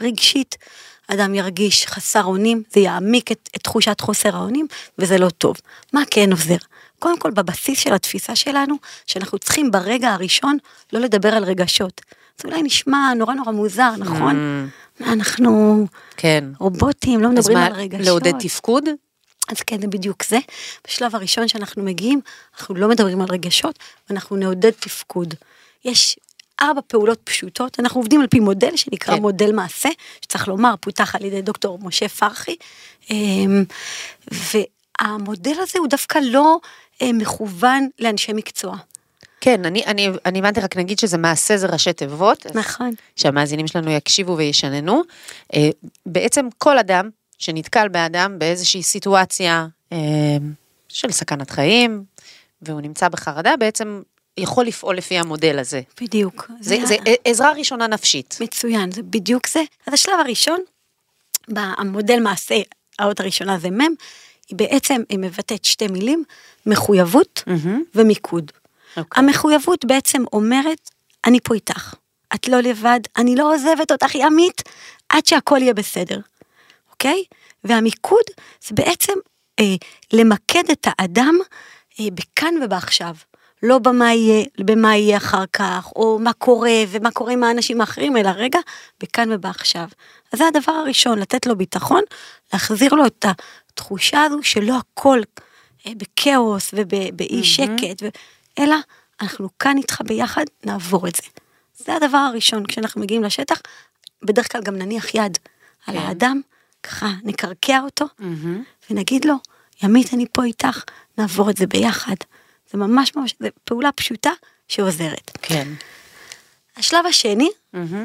רגשית, 0.00 0.56
אדם 1.08 1.34
ירגיש 1.34 1.86
חסר 1.86 2.24
אונים, 2.24 2.62
זה 2.70 2.80
יעמיק 2.80 3.32
את, 3.32 3.48
את 3.56 3.62
תחושת 3.62 4.00
חוסר 4.00 4.36
האונים, 4.36 4.66
וזה 4.98 5.18
לא 5.18 5.30
טוב. 5.30 5.56
מה 5.92 6.02
כן 6.10 6.32
עוזר? 6.32 6.56
קודם 6.98 7.18
כל, 7.18 7.30
בבסיס 7.30 7.78
של 7.78 7.92
התפיסה 7.92 8.36
שלנו, 8.36 8.74
שאנחנו 9.06 9.38
צריכים 9.38 9.70
ברגע 9.70 10.10
הראשון 10.10 10.58
לא 10.92 11.00
לדבר 11.00 11.28
על 11.28 11.44
רגשות. 11.44 12.00
זה 12.42 12.48
אולי 12.48 12.62
נשמע 12.62 13.14
נורא 13.16 13.34
נורא 13.34 13.52
מוזר, 13.52 13.90
נכון? 13.98 14.36
מה, 15.00 15.12
אנחנו 15.12 15.86
כן. 16.16 16.44
רובוטים, 16.58 17.20
לא 17.20 17.28
אז 17.28 17.32
מדברים 17.34 17.58
מה, 17.58 17.66
על 17.66 17.72
רגשות. 17.72 18.06
לעודד 18.06 18.32
תפקוד? 18.38 18.84
אז 19.48 19.60
כן, 19.66 19.80
זה 19.80 19.86
בדיוק 19.86 20.24
זה. 20.24 20.38
בשלב 20.86 21.16
הראשון 21.16 21.48
שאנחנו 21.48 21.82
מגיעים, 21.82 22.20
אנחנו 22.58 22.74
לא 22.74 22.88
מדברים 22.88 23.20
על 23.20 23.26
רגשות, 23.30 23.78
ואנחנו 24.08 24.36
נעודד 24.36 24.70
תפקוד. 24.70 25.34
יש 25.84 26.16
ארבע 26.60 26.80
פעולות 26.86 27.20
פשוטות, 27.24 27.80
אנחנו 27.80 28.00
עובדים 28.00 28.20
על 28.20 28.26
פי 28.26 28.40
מודל 28.40 28.76
שנקרא 28.76 29.14
כן. 29.14 29.22
מודל 29.22 29.52
מעשה, 29.52 29.88
שצריך 30.20 30.48
לומר, 30.48 30.74
פותח 30.80 31.14
על 31.14 31.24
ידי 31.24 31.42
דוקטור 31.42 31.78
משה 31.82 32.08
פרחי, 32.08 32.56
אמ, 33.10 33.64
והמודל 34.32 35.54
הזה 35.58 35.78
הוא 35.78 35.88
דווקא 35.88 36.18
לא 36.22 36.58
אה, 37.02 37.12
מכוון 37.12 37.88
לאנשי 37.98 38.32
מקצוע. 38.32 38.76
כן, 39.40 39.64
אני, 39.64 39.84
אני, 39.86 40.08
אני 40.26 40.38
הבנתי, 40.38 40.60
רק 40.60 40.76
נגיד 40.76 40.98
שזה 40.98 41.18
מעשה 41.18 41.56
זה 41.56 41.66
ראשי 41.66 41.92
תיבות. 41.92 42.46
נכון. 42.54 42.90
שהמאזינים 43.16 43.66
שלנו 43.66 43.90
יקשיבו 43.90 44.36
וישננו. 44.36 45.02
אה, 45.54 45.70
בעצם 46.06 46.48
כל 46.58 46.78
אדם 46.78 47.10
שנתקל 47.38 47.88
באדם 47.88 48.38
באיזושהי 48.38 48.82
סיטואציה 48.82 49.66
אה, 49.92 49.98
של 50.88 51.10
סכנת 51.10 51.50
חיים, 51.50 52.04
והוא 52.62 52.80
נמצא 52.80 53.08
בחרדה, 53.08 53.54
בעצם 53.58 54.02
יכול 54.36 54.66
לפעול 54.66 54.96
לפי 54.96 55.18
המודל 55.18 55.58
הזה. 55.58 55.80
בדיוק. 56.00 56.50
זה, 56.60 56.76
זה 56.84 56.96
עזרה 57.24 57.52
ראשונה 57.52 57.86
נפשית. 57.86 58.38
מצוין, 58.40 58.92
זה 58.92 59.02
בדיוק 59.02 59.48
זה. 59.48 59.62
אז 59.86 59.94
השלב 59.94 60.20
הראשון, 60.20 60.60
במודל 61.48 62.20
מעשה, 62.20 62.54
האות 62.98 63.20
הראשונה 63.20 63.58
זה 63.58 63.70
מ', 63.70 63.80
היא 64.48 64.56
בעצם, 64.56 65.02
היא 65.08 65.18
מבטאת 65.18 65.64
שתי 65.64 65.86
מילים, 65.86 66.24
מחויבות 66.66 67.42
מהמם. 67.46 67.82
ומיקוד. 67.94 68.52
אוקיי. 68.96 69.24
המחויבות 69.24 69.84
בעצם 69.84 70.24
אומרת, 70.32 70.90
אני 71.24 71.40
פה 71.40 71.54
איתך, 71.54 71.94
את 72.34 72.48
לא 72.48 72.60
לבד, 72.60 73.00
אני 73.16 73.36
לא 73.36 73.54
עוזבת 73.54 73.92
אותך 73.92 74.14
ימית, 74.14 74.62
עד 75.08 75.26
שהכל 75.26 75.58
יהיה 75.60 75.74
בסדר, 75.74 76.18
אוקיי? 76.90 77.24
והמיקוד 77.64 78.24
זה 78.62 78.74
בעצם 78.74 79.12
אה, 79.60 79.74
למקד 80.12 80.70
את 80.72 80.86
האדם 80.86 81.38
אה, 82.00 82.06
בכאן 82.14 82.54
ובעכשיו. 82.64 83.14
לא 83.62 83.78
במה 83.78 84.14
יהיה, 84.14 84.44
במה 84.58 84.96
יהיה 84.96 85.16
אחר 85.16 85.44
כך, 85.52 85.92
או 85.96 86.18
מה 86.18 86.32
קורה 86.32 86.74
ומה 86.88 87.10
קורה 87.10 87.32
עם 87.32 87.44
האנשים 87.44 87.80
האחרים, 87.80 88.16
אלא 88.16 88.28
רגע, 88.28 88.58
בכאן 89.00 89.28
ובעכשיו. 89.32 89.88
אז 90.32 90.38
זה 90.38 90.46
הדבר 90.46 90.72
הראשון, 90.72 91.18
לתת 91.18 91.46
לו 91.46 91.56
ביטחון, 91.56 92.02
להחזיר 92.52 92.94
לו 92.94 93.06
את 93.06 93.26
התחושה 93.70 94.22
הזו 94.22 94.38
שלא 94.42 94.74
הכל 94.78 95.20
אה, 95.86 95.92
בכאוס 95.96 96.70
ובאי 96.74 97.44
שקט, 97.44 98.02
ו... 98.02 98.08
אלא 98.58 98.76
אנחנו 99.20 99.48
כאן 99.58 99.76
איתך 99.76 100.00
ביחד, 100.06 100.44
נעבור 100.64 101.08
את 101.08 101.14
זה. 101.14 101.22
זה 101.76 101.94
הדבר 101.94 102.18
הראשון, 102.18 102.66
כשאנחנו 102.66 103.00
מגיעים 103.00 103.22
לשטח, 103.22 103.60
בדרך 104.22 104.52
כלל 104.52 104.62
גם 104.62 104.76
נניח 104.76 105.14
יד 105.14 105.38
על 105.86 105.94
כן. 105.94 106.00
האדם, 106.00 106.40
ככה 106.82 107.12
נקרקע 107.22 107.80
אותו, 107.80 108.06
מהמם. 108.18 108.62
ונגיד 108.90 109.24
לו, 109.24 109.34
ימית 109.82 110.14
אני 110.14 110.26
פה 110.32 110.44
איתך, 110.44 110.84
נעבור 111.18 111.50
את 111.50 111.56
זה 111.56 111.66
ביחד. 111.66 112.16
זה 112.72 112.78
ממש 112.78 113.16
ממש, 113.16 113.34
זו 113.40 113.48
פעולה 113.64 113.92
פשוטה 113.92 114.30
שעוזרת. 114.68 115.30
כן. 115.42 115.68
השלב 116.76 117.06
השני. 117.06 117.48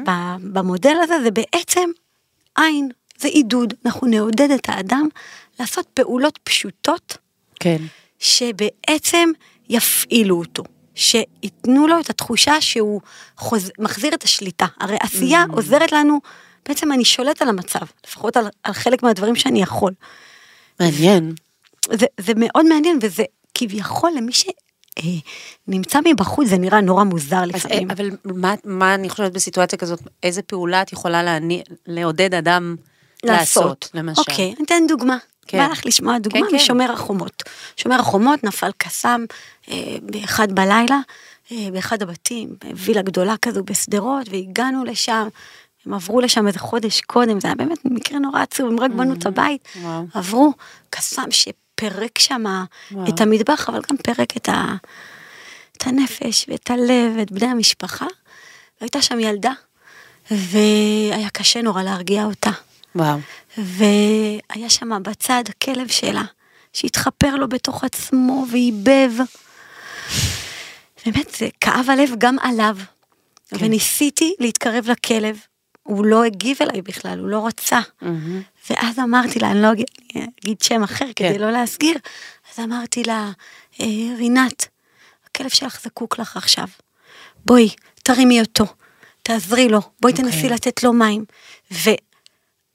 ב- 0.08 0.36
במודל 0.52 0.96
הזה, 1.02 1.14
זה 1.22 1.30
בעצם 1.30 1.90
עין, 2.58 2.88
זה 3.18 3.28
עידוד. 3.28 3.74
אנחנו 3.84 4.06
נעודד 4.06 4.50
את 4.50 4.68
האדם 4.68 5.08
לעשות 5.60 5.86
פעולות 5.94 6.38
פשוטות, 6.44 7.16
כן. 7.60 7.76
שבעצם 8.18 9.30
יפעילו 9.68 10.38
אותו. 10.38 10.62
שייתנו 10.94 11.86
לו 11.86 12.00
את 12.00 12.10
התחושה 12.10 12.60
שהוא 12.60 13.00
חוז... 13.36 13.70
מחזיר 13.78 14.14
את 14.14 14.22
השליטה. 14.24 14.66
הרי 14.80 14.96
עשייה 15.00 15.44
Mm. 15.50 15.52
עוזרת 15.52 15.92
לנו, 15.92 16.20
בעצם 16.68 16.92
אני 16.92 17.04
שולט 17.04 17.42
על 17.42 17.48
המצב, 17.48 17.80
לפחות 18.06 18.36
על, 18.36 18.46
על 18.62 18.72
חלק 18.72 19.02
מהדברים 19.02 19.36
שאני 19.36 19.62
יכול. 19.62 19.92
מעניין. 20.80 21.34
זה, 21.92 22.06
זה 22.20 22.32
מאוד 22.36 22.66
מעניין, 22.66 22.98
וזה 23.02 23.22
כביכול 23.58 24.10
למי 24.16 24.32
שנמצא 24.32 25.98
מבחוץ, 26.04 26.48
זה 26.48 26.58
נראה 26.58 26.80
נורא 26.80 27.04
מוזר 27.04 27.36
אה, 27.36 27.46
לפעמים. 27.46 27.90
אבל 27.90 28.10
מה, 28.24 28.54
מה 28.64 28.94
אני 28.94 29.08
חושבת 29.08 29.32
בסיטואציה 29.32 29.78
כזאת, 29.78 30.00
איזה 30.22 30.42
פעולה 30.42 30.82
את 30.82 30.92
יכולה 30.92 31.22
להני, 31.22 31.62
לעודד 31.86 32.34
אדם 32.34 32.76
לעשות, 33.24 33.90
למשל? 33.94 34.20
אוקיי, 34.20 34.54
אני 34.56 34.64
אתן 34.64 34.82
דוגמה. 34.88 35.16
כן. 35.46 35.58
בא 35.58 35.72
לך 35.72 35.86
לשמוע 35.86 36.18
דוגמה 36.18 36.40
כן, 36.40 36.50
כן. 36.50 36.56
משומר 36.56 36.92
החומות. 36.92 37.42
שומר 37.76 38.00
החומות 38.00 38.44
נפל 38.44 38.70
קסאם 38.78 39.24
אה, 39.70 39.96
באחד 40.02 40.52
בלילה, 40.52 41.00
אה, 41.52 41.68
באחד 41.72 42.02
הבתים, 42.02 42.48
וילה 42.74 43.02
גדולה 43.02 43.34
כזו 43.42 43.62
בשדרות, 43.64 44.28
והגענו 44.30 44.84
לשם. 44.84 45.28
הם 45.86 45.94
עברו 45.94 46.20
לשם 46.20 46.46
איזה 46.46 46.58
חודש 46.58 47.00
קודם, 47.00 47.40
זה 47.40 47.48
היה 47.48 47.54
באמת 47.54 47.78
מקרה 47.84 48.18
נורא 48.18 48.42
עצוב, 48.42 48.68
הם 48.68 48.80
רק 48.80 48.90
בנו 48.90 49.14
את 49.14 49.26
הבית, 49.26 49.68
וואו. 49.82 50.06
עברו 50.14 50.52
קסאם 50.90 51.30
שפירק 51.78 52.18
שם. 52.18 52.44
את 53.08 53.20
המטבח, 53.20 53.68
אבל 53.68 53.80
גם 53.90 53.96
פירק 53.96 54.36
את, 54.36 54.48
ה, 54.48 54.74
את 55.76 55.86
הנפש 55.86 56.46
ואת 56.48 56.70
הלב 56.70 57.12
ואת 57.18 57.32
בני 57.32 57.46
המשפחה. 57.46 58.06
והייתה 58.80 59.02
שם 59.02 59.20
ילדה, 59.20 59.52
והיה 60.30 61.30
קשה 61.32 61.62
נורא 61.62 61.82
להרגיע 61.82 62.24
אותה. 62.24 62.50
וואו. 62.94 63.18
והיה 63.58 64.70
שם 64.70 65.02
בצד 65.02 65.44
הכלב 65.48 65.88
שלה, 65.88 66.22
שהתחפר 66.72 67.36
לו 67.36 67.48
בתוך 67.48 67.84
עצמו 67.84 68.44
ועיבב. 68.50 69.10
באמת, 71.06 71.34
זה 71.38 71.48
כאב 71.60 71.90
הלב 71.90 72.10
גם 72.18 72.36
עליו. 72.42 72.76
כן. 73.48 73.56
וניסיתי 73.60 74.34
להתקרב 74.40 74.88
לכלב, 74.88 75.38
הוא 75.88 76.06
לא 76.06 76.24
הגיב 76.24 76.56
אליי 76.60 76.82
בכלל, 76.82 77.18
הוא 77.18 77.28
לא 77.28 77.46
רצה. 77.46 77.80
מהמם. 78.02 78.42
ואז 78.70 78.98
אמרתי 78.98 79.38
לה, 79.38 79.50
אני 79.50 79.62
לא 79.62 79.68
אגיד, 79.72 80.62
שם 80.62 80.82
אחר 80.82 81.04
כן. 81.16 81.28
כדי 81.28 81.38
לא 81.38 81.50
להסגיר, 81.50 81.96
אז 82.52 82.64
אמרתי 82.64 83.04
לה, 83.04 83.30
"אה, 83.80 83.86
רינת, 84.18 84.68
הכלב 85.26 85.48
שלך 85.48 85.80
זקוק 85.84 86.18
לך 86.18 86.36
עכשיו. 86.36 86.66
בואי, 87.44 87.68
תרימי 88.02 88.40
אותו, 88.40 88.64
תעזרי 89.22 89.68
לו, 89.68 89.80
בואי 90.00 90.12
אוקיי. 90.12 90.24
תנסי 90.24 90.48
לתת 90.48 90.82
לו 90.82 90.92
מים. 90.92 91.24
והיא 91.70 91.98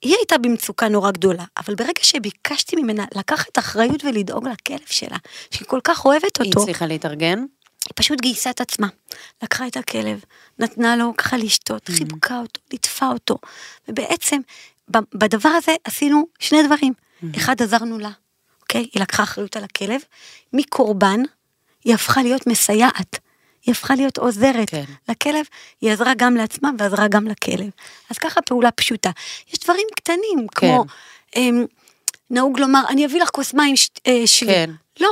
הייתה 0.04 0.38
במצוקה 0.38 0.88
נורא 0.88 1.12
גדולה, 1.12 1.43
אבל 1.58 1.76
ברגע 1.76 2.04
שביקשתי 2.04 2.76
ממנה 2.76 3.06
לקחת 3.15 3.60
אחריות 3.60 4.04
ולדאוג 4.06 4.47
לכלב 4.47 4.86
שלה, 4.86 5.17
שהיא 5.52 5.67
כל 5.67 5.80
כך 5.84 6.06
אוהבת 6.06 6.38
היא 6.41 6.47
אותו, 6.47 6.62
הצליחה 6.62 6.86
להתארגן? 6.86 7.45
היא 7.88 7.93
פשוט 7.96 8.22
גייסה 8.22 8.50
את 8.50 8.62
עצמה, 8.62 8.88
לקחה 9.43 9.67
את 9.67 9.78
הכלב, 9.78 10.19
נתנה 10.60 10.96
לו 10.96 11.13
ככה 11.17 11.38
לשתות, 11.38 11.89
Mm-hmm. 11.89 11.93
חיבקה 11.98 12.39
אותו, 12.39 12.62
ליטפה 12.72 13.08
אותו, 13.08 13.38
ובעצם 13.88 14.39
בדבר 14.89 15.50
הזה 15.50 15.76
עשינו 15.84 16.28
שני 16.39 16.63
דברים. 16.67 16.93
Mm-hmm. 16.93 17.38
אחד, 17.38 17.62
עזרנו 17.62 18.00
לה, 18.00 18.10
אוקיי? 18.62 18.82
היא 18.93 19.02
לקחה 19.02 19.24
אחריות 19.24 19.58
על 19.58 19.63
הכלב. 19.63 20.02
מקורבן, 20.54 21.19
היא 21.84 21.93
הפכה 21.93 22.24
להיות 22.24 22.48
מסייעת. 22.48 23.19
היא 23.65 23.72
הפכה 23.72 23.96
להיות 23.96 24.17
עוזרת 24.17 24.69
כן. 24.69 24.84
לכלב, 25.10 25.46
היא 25.82 25.91
עזרה 25.91 26.13
גם 26.17 26.36
לעצמה 26.36 26.69
ועזרה 26.80 27.08
גם 27.08 27.28
לכלב. 27.28 27.69
אז 28.10 28.17
ככה 28.17 28.41
פעולה 28.41 28.72
פשוטה. 28.72 29.12
יש 29.54 29.60
דברים 29.60 29.88
קטנים, 29.96 30.48
כמו, 30.56 30.86
אמ, 31.36 31.65
נהוג 32.30 32.60
לומר, 32.60 32.82
אני 32.89 33.06
אביא 33.06 33.22
לך 33.22 33.30
כוס 33.30 33.54
מים 33.54 33.76
ש- 33.78 33.89
אה, 34.08 34.22
שבי. 34.28 34.50
כן. 34.52 34.69
לא. 35.00 35.12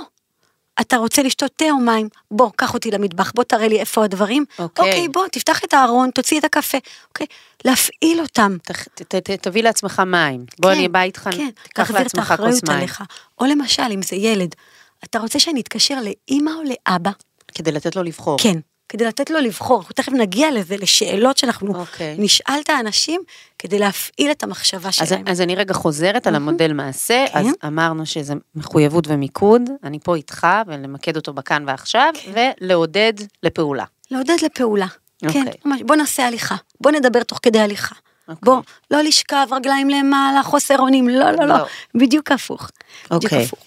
אתה 0.82 0.98
רוצה 0.98 1.24
לשתות 1.24 1.52
תה 1.56 1.66
או 1.72 1.78
מים? 1.78 2.10
בוא, 2.32 2.50
קח 2.56 2.74
אותי 2.74 2.92
למטבח, 2.92 3.32
בוא 3.36 3.44
תראה 3.44 3.68
לי 3.68 3.80
איפה 3.80 4.04
הדברים. 4.04 4.46
אוקיי. 4.60 4.86
אוקיי, 4.86 5.10
בוא, 5.10 5.28
תפתח 5.32 5.64
את 5.64 5.74
הארון, 5.74 6.10
תוציא 6.12 6.40
את 6.40 6.44
הקפה. 6.44 6.78
אוקיי, 7.08 7.28
להפעיל 7.66 8.22
אותם. 8.22 8.58
תח- 8.64 8.84
ת- 8.96 9.16
ת- 9.16 9.30
תביא 9.32 9.64
לעצמך 9.64 10.00
מים. 10.00 10.46
בוא, 10.60 10.72
אני 10.72 10.88
בא 10.88 11.02
איתך, 11.02 11.30
כן, 11.32 11.50
תיקח 11.64 11.90
את 11.92 11.96
לעצמך 11.96 12.34
כוס 12.38 12.64
מים. 12.68 12.78
עליך. 12.78 13.04
או 13.42 13.46
למשל, 13.46 13.84
אם 13.94 14.02
זה 14.02 14.16
ילד, 14.16 14.56
אתה 15.04 15.20
רוצה 15.20 15.40
שאני 15.40 15.62
אתקשר 15.62 15.98
לאימא 16.02 16.52
או 16.52 16.62
לאבא? 16.64 17.12
כדי 17.56 17.72
לתת 17.72 17.96
לו 17.96 18.04
לבחור. 18.04 18.38
כן, 18.42 18.60
כדי 18.92 19.06
לתת 19.06 19.30
לו 19.30 19.40
לבחור. 19.40 19.80
אנחנו 19.80 19.94
תכף 19.94 20.12
נגיע 20.12 20.52
לזה, 20.52 20.78
לשאלות 20.78 21.38
שאנחנו 21.38 21.76
אוקיי. 21.76 22.16
נשאל 22.20 22.60
את 22.64 22.70
האנשים, 22.70 23.22
כדי 23.60 23.80
להפעיל 23.80 24.32
את 24.32 24.44
המחשבה 24.44 24.90
אז, 24.90 24.96
שלהם. 24.96 25.24
אז 25.28 25.42
אני 25.42 25.56
רגע 25.56 25.74
חוזרת 25.74 26.28
על 26.28 26.36
המודל 26.36 26.74
מעשה, 26.74 27.26
כן. 27.34 27.40
אז 27.40 27.48
אמרנו 27.68 28.06
שזה 28.06 28.34
מחויבות 28.56 29.08
ומיקוד, 29.08 29.62
אני 29.84 30.00
פה 30.04 30.16
איתך 30.16 30.48
ולמקד 30.68 31.16
אותו 31.16 31.34
בכאן 31.34 31.64
ועכשיו, 31.68 32.14
ולעודד 32.34 33.14
לפעולה. 33.44 33.86
לעודד 34.12 34.38
לפעולה. 34.44 34.88
כן, 35.20 35.28
אוקיי. 35.28 35.54
ממש, 35.66 35.82
בוא 35.82 35.96
נעשה 35.96 36.28
הליכה, 36.28 36.56
בוא 36.82 36.92
נדבר 36.92 37.24
תוך 37.24 37.40
כדי 37.42 37.60
הליכה. 37.60 37.96
אוקיי. 38.28 38.42
בוא, 38.44 38.62
לא 38.92 39.02
לשכב, 39.02 39.48
רגליים 39.52 39.90
למעלה, 39.90 40.44
חוסר 40.44 40.80
אונים, 40.80 41.10
לא, 41.10 41.32
לא, 41.32 41.32
לא, 41.32 41.46
לא. 41.46 41.66
בדיוק 41.96 42.32
הפוך. 42.32 42.70
בדיוק 43.06 43.24
אוקיי. 43.24 43.44
הפוך. 43.44 43.60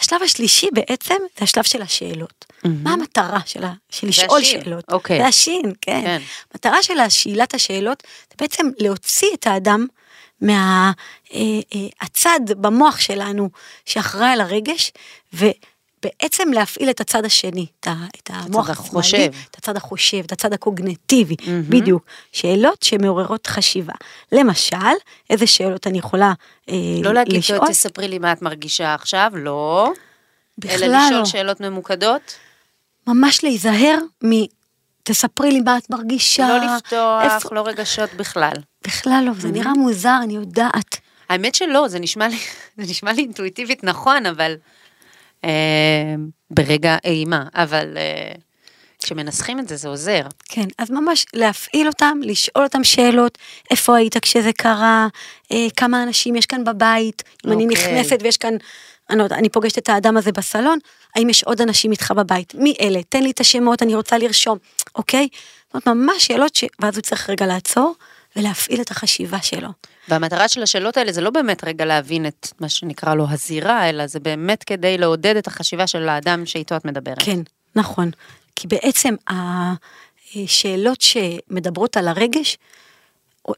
השלב 0.00 0.22
השלישי 0.22 0.68
בעצם 0.72 1.14
זה 1.38 1.44
השלב 1.44 1.64
של 1.64 1.82
השאלות. 1.82 2.44
מה 2.64 2.92
המטרה 2.92 3.40
של, 3.46 3.64
ה... 3.64 3.72
של 3.90 4.08
לשאול 4.08 4.40
השין, 4.40 4.64
שאלות? 4.64 4.84
אוקיי. 4.92 5.18
זה 5.18 5.26
השין, 5.26 5.72
כן. 5.80 6.00
כן. 6.04 6.22
המטרה 6.52 6.82
של 6.82 7.00
השאלת 7.00 7.54
השאלות 7.54 8.02
זה 8.30 8.34
בעצם 8.38 8.66
להוציא 8.78 9.28
את 9.34 9.46
האדם 9.46 9.86
מהצד 10.40 12.40
במוח 12.48 13.00
שלנו 13.00 13.50
שאחראי 13.84 14.28
על 14.28 14.40
הרגש, 14.40 14.92
ובעצם 16.04 16.52
להפעיל 16.52 16.90
את 16.90 17.00
הצד 17.00 17.24
השני, 17.24 17.66
את. 17.80 17.88
את 18.16 18.30
המוח 18.32 18.70
החושב. 18.70 19.30
את 19.50 19.56
הצד 19.58 19.76
החושב, 19.76 20.18
את 20.26 20.32
הצד 20.32 20.52
הקוגנטיבי, 20.52 21.36
בדיוק. 21.68 22.04
שאלות 22.32 22.82
שמעוררות 22.82 23.46
חשיבה. 23.46 23.92
למשל, 24.32 24.76
איזה 25.30 25.46
שאלות 25.46 25.86
אני 25.86 25.98
יכולה 25.98 26.32
אה, 26.68 26.74
לא 27.02 27.14
להגיד, 27.14 27.36
לשאול? 27.36 27.68
תספרי 27.68 28.08
לי 28.08 28.18
מה 28.18 28.32
את 28.32 28.42
מרגישה 28.42 28.94
עכשיו, 28.94 29.30
לא. 29.34 29.92
בכלל 30.58 30.84
אלא 30.84 30.98
לשאול 31.06 31.18
לא. 31.18 31.24
שאלות 31.24 31.60
ממוקדות. 31.60 32.34
ממש 33.06 33.44
להיזהר 33.44 33.98
מ... 34.24 34.28
תספרי 35.02 35.50
לי 35.50 35.60
מה 35.60 35.78
את 35.78 35.90
מרגישה. 35.90 36.48
לא 36.48 36.76
לפתוח, 36.76 37.22
איפה- 37.24 37.54
לא 37.54 37.66
רגשות 37.66 38.14
בכלל. 38.14 38.52
בכלל 38.86 39.22
לא, 39.26 39.32
זה 39.38 39.48
נראה 39.50 39.72
מוזר, 39.72 40.16
אני 40.22 40.34
יודעת. 40.34 40.96
האמת 41.28 41.54
שלא, 41.54 41.88
זה 41.88 41.98
נשמע 41.98 42.28
לי, 42.28 42.36
זה 42.78 42.82
נשמע 42.90 43.12
לי 43.12 43.22
אינטואיטיבית 43.22 43.84
נכון, 43.84 44.26
אבל 44.26 44.52
אה, 44.52 44.56
ברגע 46.50 46.96
אימה, 47.04 47.44
אבל 47.54 47.96
אה, 47.96 48.32
כשמנסחים 49.02 49.58
את 49.58 49.68
זה, 49.68 49.76
זה 49.76 49.88
עוזר. 49.88 50.22
כן, 50.44 50.66
אז 50.78 50.90
ממש 50.90 51.26
להפעיל 51.34 51.86
אותם, 51.86 52.18
לשאול 52.22 52.64
אותם 52.64 52.84
שאלות, 52.84 53.38
איפה 53.70 53.96
היית 53.96 54.16
כשזה 54.16 54.52
קרה, 54.52 55.08
אה, 55.52 55.66
כמה 55.76 56.02
אנשים 56.02 56.36
יש 56.36 56.46
כאן 56.46 56.64
בבית, 56.64 57.22
אם 57.46 57.52
אני 57.52 57.64
אוקיי. 57.64 57.78
נכנסת 57.78 58.18
ויש 58.22 58.36
כאן, 58.36 58.54
אני 59.10 59.18
לא 59.18 59.24
אני 59.30 59.48
פוגשת 59.48 59.78
את 59.78 59.88
האדם 59.88 60.16
הזה 60.16 60.32
בסלון, 60.32 60.78
האם 61.16 61.30
יש 61.30 61.44
עוד 61.44 61.60
אנשים 61.60 61.90
איתך 61.90 62.12
בבית? 62.16 62.54
מי 62.54 62.74
אלה? 62.80 63.00
תן 63.08 63.22
לי 63.22 63.30
את 63.30 63.40
השמות, 63.40 63.82
אני 63.82 63.94
רוצה 63.94 64.18
לרשום, 64.18 64.58
אוקיי? 64.94 65.28
זאת 65.74 65.86
אומרת, 65.86 65.98
ממש 65.98 66.26
שאלות 66.26 66.54
ש... 66.54 66.64
ואז 66.80 66.96
הוא 66.96 67.02
צריך 67.02 67.30
רגע 67.30 67.46
לעצור 67.46 67.94
ולהפעיל 68.36 68.80
את 68.80 68.90
החשיבה 68.90 69.42
שלו. 69.42 69.68
והמטרה 70.08 70.48
של 70.48 70.62
השאלות 70.62 70.96
האלה 70.96 71.12
זה 71.12 71.20
לא 71.20 71.30
באמת 71.30 71.64
רגע 71.64 71.84
להבין 71.84 72.26
את 72.26 72.48
מה 72.60 72.68
שנקרא 72.68 73.14
לו 73.14 73.26
הזירה, 73.30 73.88
אלא 73.88 74.06
זה 74.06 74.20
באמת 74.20 74.64
כדי 74.64 74.98
לעודד 74.98 75.36
את 75.36 75.46
החשיבה 75.46 75.86
של 75.86 76.08
האדם 76.08 76.46
שאיתו 76.46 76.76
את 76.76 76.84
מדברת. 76.84 77.22
כן, 77.22 77.40
נכון. 77.76 78.10
כי 78.56 78.68
בעצם 78.68 79.14
השאלות 80.36 81.00
שמדברות 81.00 81.96
על 81.96 82.08
הרגש 82.08 82.58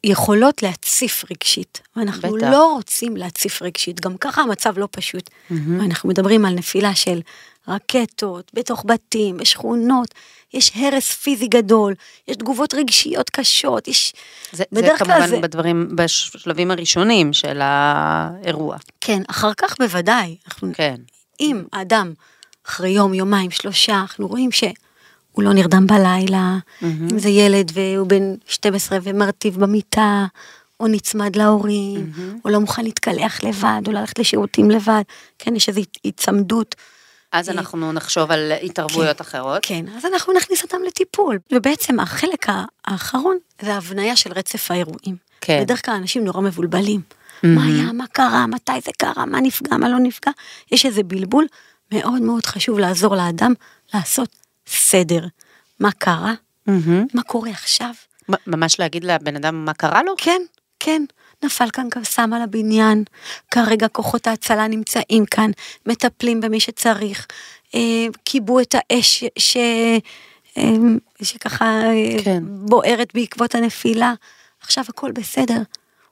יכולות 0.04 0.62
להציף 0.62 1.24
רגשית, 1.30 1.80
ואנחנו 1.96 2.32
בטח. 2.32 2.50
לא 2.50 2.72
רוצים 2.72 3.16
להציף 3.16 3.62
רגשית, 3.62 4.00
גם 4.00 4.16
ככה 4.16 4.42
המצב 4.42 4.78
לא 4.78 4.88
פשוט. 4.90 5.30
ואנחנו 5.50 6.08
מדברים 6.08 6.44
על 6.44 6.54
נפילה 6.54 6.94
של 6.94 7.20
רקטות, 7.68 8.50
בתוך 8.54 8.84
בתים, 8.86 9.36
בשכונות, 9.36 10.14
יש 10.54 10.72
הרס 10.74 11.12
פיזי 11.12 11.48
גדול, 11.48 11.94
יש 12.28 12.36
תגובות 12.36 12.74
רגשיות 12.74 13.30
קשות, 13.30 13.88
יש... 13.88 14.12
זה, 14.52 14.64
זה 14.70 14.82
בדרך 14.82 14.98
כלל 14.98 15.06
כמובן 15.08 15.26
זה- 15.28 15.40
בדברים, 15.40 15.88
בשלבים 15.96 16.70
הראשונים 16.70 17.32
של 17.32 17.58
האירוע. 17.62 18.76
כן, 19.00 19.22
אחר 19.30 19.54
כך 19.54 19.76
בוודאי, 19.78 20.36
אנחנו 20.48 20.68
כן. 20.74 20.94
אם 21.40 21.62
האדם 21.72 22.12
אחרי 22.66 22.90
יום, 22.90 23.14
יומיים, 23.14 23.50
שלושה, 23.50 24.00
אנחנו 24.00 24.26
רואים 24.28 24.52
שהוא 24.52 24.72
לא 25.38 25.52
נרדם 25.52 25.86
בלילה, 25.86 26.56
אם 26.82 27.18
זה 27.18 27.28
ילד 27.28 27.70
והוא 27.74 28.06
בן 28.06 28.34
12 28.46 28.98
ומרטיב 29.02 29.60
במיטה, 29.60 30.26
או 30.80 30.86
נצמד 30.88 31.36
להורים, 31.36 32.12
או 32.44 32.50
לא 32.50 32.58
מוכן 32.60 32.84
להתקלח 32.84 33.44
לבד, 33.44 33.80
או 33.86 33.92
ללכת 33.92 34.18
לשירותים 34.18 34.70
לבד, 34.70 35.02
כן, 35.38 35.56
יש 35.56 35.68
איזו 35.68 35.80
היצמדות. 36.04 36.74
אז 37.32 37.50
אנחנו 37.50 37.92
נחשוב 37.92 38.30
על 38.30 38.52
התערבויות 38.62 39.20
אחרות. 39.20 39.58
כן, 39.62 39.84
אז 39.96 40.04
אנחנו 40.04 40.32
נכניס 40.32 40.62
אותם 40.62 40.78
לטיפול. 40.86 41.38
ובעצם 41.52 42.00
החלק 42.00 42.46
האחרון 42.84 43.38
זה 43.60 43.74
ההבניה 43.74 44.16
של 44.16 44.32
רצף 44.32 44.70
האירועים. 44.70 45.16
כן. 45.40 45.60
בדרך 45.62 45.84
כלל 45.86 45.94
אנשים 45.94 46.24
נורא 46.24 46.40
מבולבלים. 46.40 47.00
מה 47.42 47.64
היה, 47.64 47.92
מה 47.92 48.06
קרה, 48.06 48.46
מתי 48.46 48.72
זה 48.84 48.90
קרה, 48.98 49.26
מה 49.26 49.40
נפגע, 49.40 49.76
מה 49.76 49.88
לא 49.88 49.98
נפגע. 49.98 50.32
יש 50.72 50.86
איזה 50.86 51.02
בלבול, 51.02 51.46
מאוד 51.92 52.22
מאוד 52.22 52.46
חשוב 52.46 52.78
לעזור 52.78 53.16
לאדם 53.16 53.52
לעשות 53.94 54.36
סדר. 54.66 55.26
מה 55.80 55.92
קרה, 55.92 56.34
מהמם. 56.66 57.06
מה 57.14 57.22
קורה 57.22 57.50
עכשיו. 57.50 57.90
ממש 58.46 58.80
להגיד 58.80 59.04
לבן 59.04 59.36
אדם 59.36 59.64
מה 59.64 59.74
קרה 59.74 60.02
לו? 60.02 60.14
כן, 60.18 60.42
כן, 60.80 61.02
נפל 61.44 61.70
כאן 61.72 61.86
קסאם 61.90 62.32
על 62.32 62.42
הבניין, 62.42 63.04
כרגע 63.50 63.88
כוחות 63.88 64.26
ההצלה 64.26 64.68
נמצאים 64.68 65.26
כאן, 65.26 65.50
מטפלים 65.86 66.40
במי 66.40 66.60
שצריך, 66.60 67.26
אה, 67.74 68.06
כיבו 68.24 68.60
את 68.60 68.74
האש 68.78 69.24
ש... 69.38 69.56
אה, 70.58 70.76
שככה 71.22 71.64
אה, 71.64 72.24
כן. 72.24 72.42
בוערת 72.46 73.08
בעקבות 73.14 73.54
הנפילה, 73.54 74.14
עכשיו 74.60 74.84
הכל 74.88 75.12
בסדר. 75.12 75.62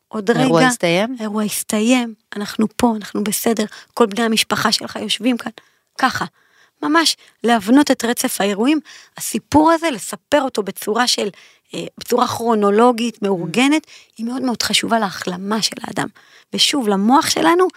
עוד 0.09 0.31
רגע, 0.31 0.41
האירוע 0.41 0.63
הסתיים? 0.63 1.17
האירוע 1.19 1.43
הסתיים, 1.43 2.15
אנחנו 2.37 2.67
פה, 2.77 2.95
אנחנו 2.97 3.25
בסדר, 3.25 3.65
כל 3.95 4.07
בני 4.07 4.23
המשפחה 4.25 4.73
שלך 4.73 4.97
יושבים 4.97 5.37
כאן, 5.37 5.53
ככה. 5.99 6.25
ממש 6.83 7.17
להבנות 7.45 7.91
את 7.91 8.05
רצף 8.05 8.41
האירועים, 8.41 8.81
הסיפור 9.17 9.71
הזה, 9.71 9.91
לספר 9.91 10.43
אותו 10.43 10.63
בצורה 10.63 11.07
של, 11.07 11.29
אה, 11.75 11.85
בצורה 11.99 12.27
כרונולוגית, 12.27 13.23
מאורגנת, 13.23 13.87
היא 14.19 14.27
מאוד 14.27 14.43
מאוד 14.43 14.63
חשובה 14.63 14.99
להחלמה 14.99 15.63
של 15.63 15.77
האדם. 15.83 16.09
ושוב, 16.55 16.89
למוח 16.89 17.31
שלנו, 17.31 17.69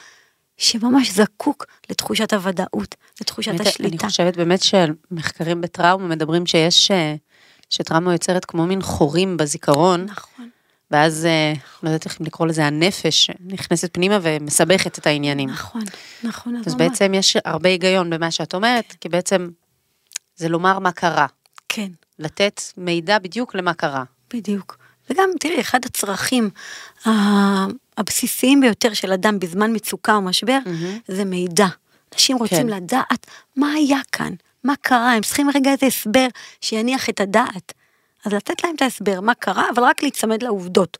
שממש 0.57 1.11
זקוק 1.11 1.65
לתחושת 1.89 2.33
הוודאות, 2.33 2.95
לתחושת 3.21 3.51
באמת, 3.51 3.67
השליטה. 3.67 4.03
אני 4.03 4.09
חושבת 4.09 4.37
באמת 4.37 4.59
שמחקרים 4.63 5.61
בטראומה 5.61 6.07
מדברים 6.07 6.45
שיש, 6.45 6.91
אה, 6.91 7.15
שטראומה 7.69 8.13
יוצרת 8.13 8.45
כמו 8.45 8.65
מין 8.65 8.81
חורים 8.81 9.37
בזיכרון, 9.37 10.05
נכון. 10.05 10.40
ואז, 10.91 11.25
אה, 11.25 11.54
לא 11.84 11.89
יודעת 11.89 12.06
איך 12.06 12.21
לקרוא 12.21 12.47
לזה, 12.47 12.65
הנפש 12.65 13.30
נכנסת 13.45 13.89
פנימה 13.93 14.19
ומסבכת 14.21 14.97
את 14.97 15.08
העניינים. 15.08 15.49
נכון, 15.49 15.82
נכון, 16.23 16.56
אז 16.65 16.73
ממש. 16.75 16.82
בעצם 16.89 17.13
יש 17.13 17.38
הרבה 17.45 17.69
היגיון 17.69 18.10
במה 18.10 18.32
שאת 18.32 18.54
אומרת, 18.54 18.95
כי 19.01 19.10
בעצם 19.10 19.49
זה 20.36 20.49
לומר 20.49 20.80
מה 20.80 20.91
קרה, 20.91 21.25
כן. 21.69 21.88
לתת 22.19 22.62
מידע 22.77 23.19
בדיוק 23.19 23.56
למה 23.56 23.73
קרה. 23.73 24.04
בדיוק. 24.34 24.77
וגם, 25.10 25.30
תראי, 25.39 25.62
אחד 25.62 25.80
הצרכים 25.86 26.49
ה- 27.06 27.65
הבסיסיים 27.97 28.62
ביותר 28.62 28.93
של 28.93 29.12
אדם 29.12 29.39
בזמן 29.39 29.75
מצוקה 29.75 30.15
או 30.15 30.21
משבר, 30.21 30.58
זה 31.08 31.25
מידע. 31.25 31.67
אנשים 32.13 32.38
רוצים 32.38 32.58
כן. 32.58 32.67
לדעת 32.67 33.27
מה 33.56 33.71
היה 33.71 33.97
כאן, 34.12 34.34
מה 34.63 34.73
קרה, 34.82 35.13
הם 35.13 35.21
צריכים 35.21 35.49
רגע 35.56 35.71
איזה 35.71 35.86
הסבר 35.86 36.27
שיניח 36.62 37.10
את 37.10 37.21
הדעת. 37.21 37.73
אז 38.25 38.34
לתת 38.34 38.63
להם 38.63 38.75
את 38.75 38.81
ההסבר, 38.81 39.21
מה 39.21 39.34
קרה, 39.34 39.65
אבל 39.75 39.84
רק 39.84 40.03
להיצמד 40.03 40.43
לעובדות. 40.43 40.97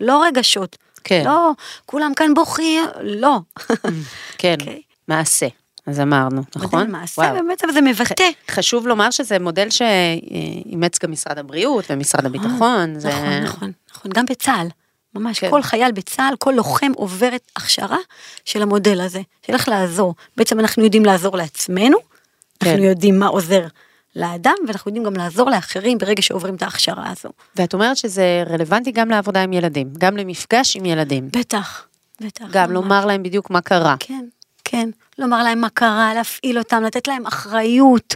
לא 0.00 0.24
רגשות. 0.24 0.76
כן. 1.04 1.22
לא, 1.24 1.50
כולם 1.86 2.14
כאן 2.14 2.34
בוכים, 2.34 2.84
לא. 3.02 3.38
כן, 4.38 4.56
אוקיי. 4.60 4.82
מעשה. 5.08 5.46
אז 5.86 6.00
אמרנו, 6.00 6.42
נכון? 6.56 6.80
מודל 6.80 6.92
מעשה, 6.92 7.22
וואו. 7.22 7.34
באמת, 7.34 7.64
אבל 7.64 7.72
זה 7.72 7.80
מבטא. 7.80 8.28
חשוב 8.50 8.86
לומר 8.86 9.10
שזה 9.10 9.38
מודל 9.38 9.70
שאימץ 9.70 10.98
גם 10.98 11.12
משרד 11.12 11.38
הבריאות 11.38 11.84
ומשרד 11.90 12.26
הביטחון. 12.26 13.00
זה... 13.00 13.08
נכון, 13.08 13.42
נכון, 13.42 13.72
נכון, 13.94 14.12
גם 14.14 14.24
בצה"ל. 14.26 14.66
ממש, 15.14 15.38
כן. 15.38 15.50
כל 15.50 15.62
חייל 15.62 15.92
בצה"ל, 15.92 16.34
כל 16.38 16.52
לוחם 16.56 16.92
עובר 16.96 17.36
את 17.36 17.50
הכשרה 17.56 17.98
של 18.44 18.62
המודל 18.62 19.00
הזה, 19.00 19.20
של 19.46 19.52
איך 19.52 19.68
לעזור. 19.68 20.14
בעצם 20.36 20.60
אנחנו 20.60 20.84
יודעים 20.84 21.04
לעזור 21.04 21.36
לעצמנו, 21.36 21.98
כן. 22.60 22.70
אנחנו 22.70 22.84
יודעים 22.84 23.18
מה 23.18 23.26
עוזר 23.26 23.66
לאדם, 24.16 24.54
ואנחנו 24.66 24.88
יודעים 24.88 25.04
גם 25.04 25.16
לעזור 25.16 25.50
לאחרים 25.50 25.98
ברגע 25.98 26.22
שעוברים 26.22 26.54
את 26.54 26.62
ההכשרה 26.62 27.10
הזו. 27.10 27.28
ואת 27.56 27.74
אומרת 27.74 27.96
שזה 27.96 28.44
רלוונטי 28.50 28.92
גם 28.92 29.10
לעבודה 29.10 29.42
עם 29.42 29.52
ילדים, 29.52 29.88
גם 29.98 30.16
למפגש 30.16 30.76
עם 30.76 30.84
ילדים. 30.84 31.28
בטח, 31.32 31.86
בטח. 32.20 32.44
גם 32.50 32.64
ממש. 32.64 32.74
לומר 32.74 33.06
להם 33.06 33.22
בדיוק 33.22 33.50
מה 33.50 33.60
קרה. 33.60 33.96
כן, 34.00 34.24
כן. 34.64 34.90
לומר 35.18 35.42
להם 35.42 35.60
מה 35.60 35.68
קרה, 35.68 36.14
להפעיל 36.14 36.58
אותם, 36.58 36.82
לתת 36.82 37.08
להם 37.08 37.26
אחריות. 37.26 38.14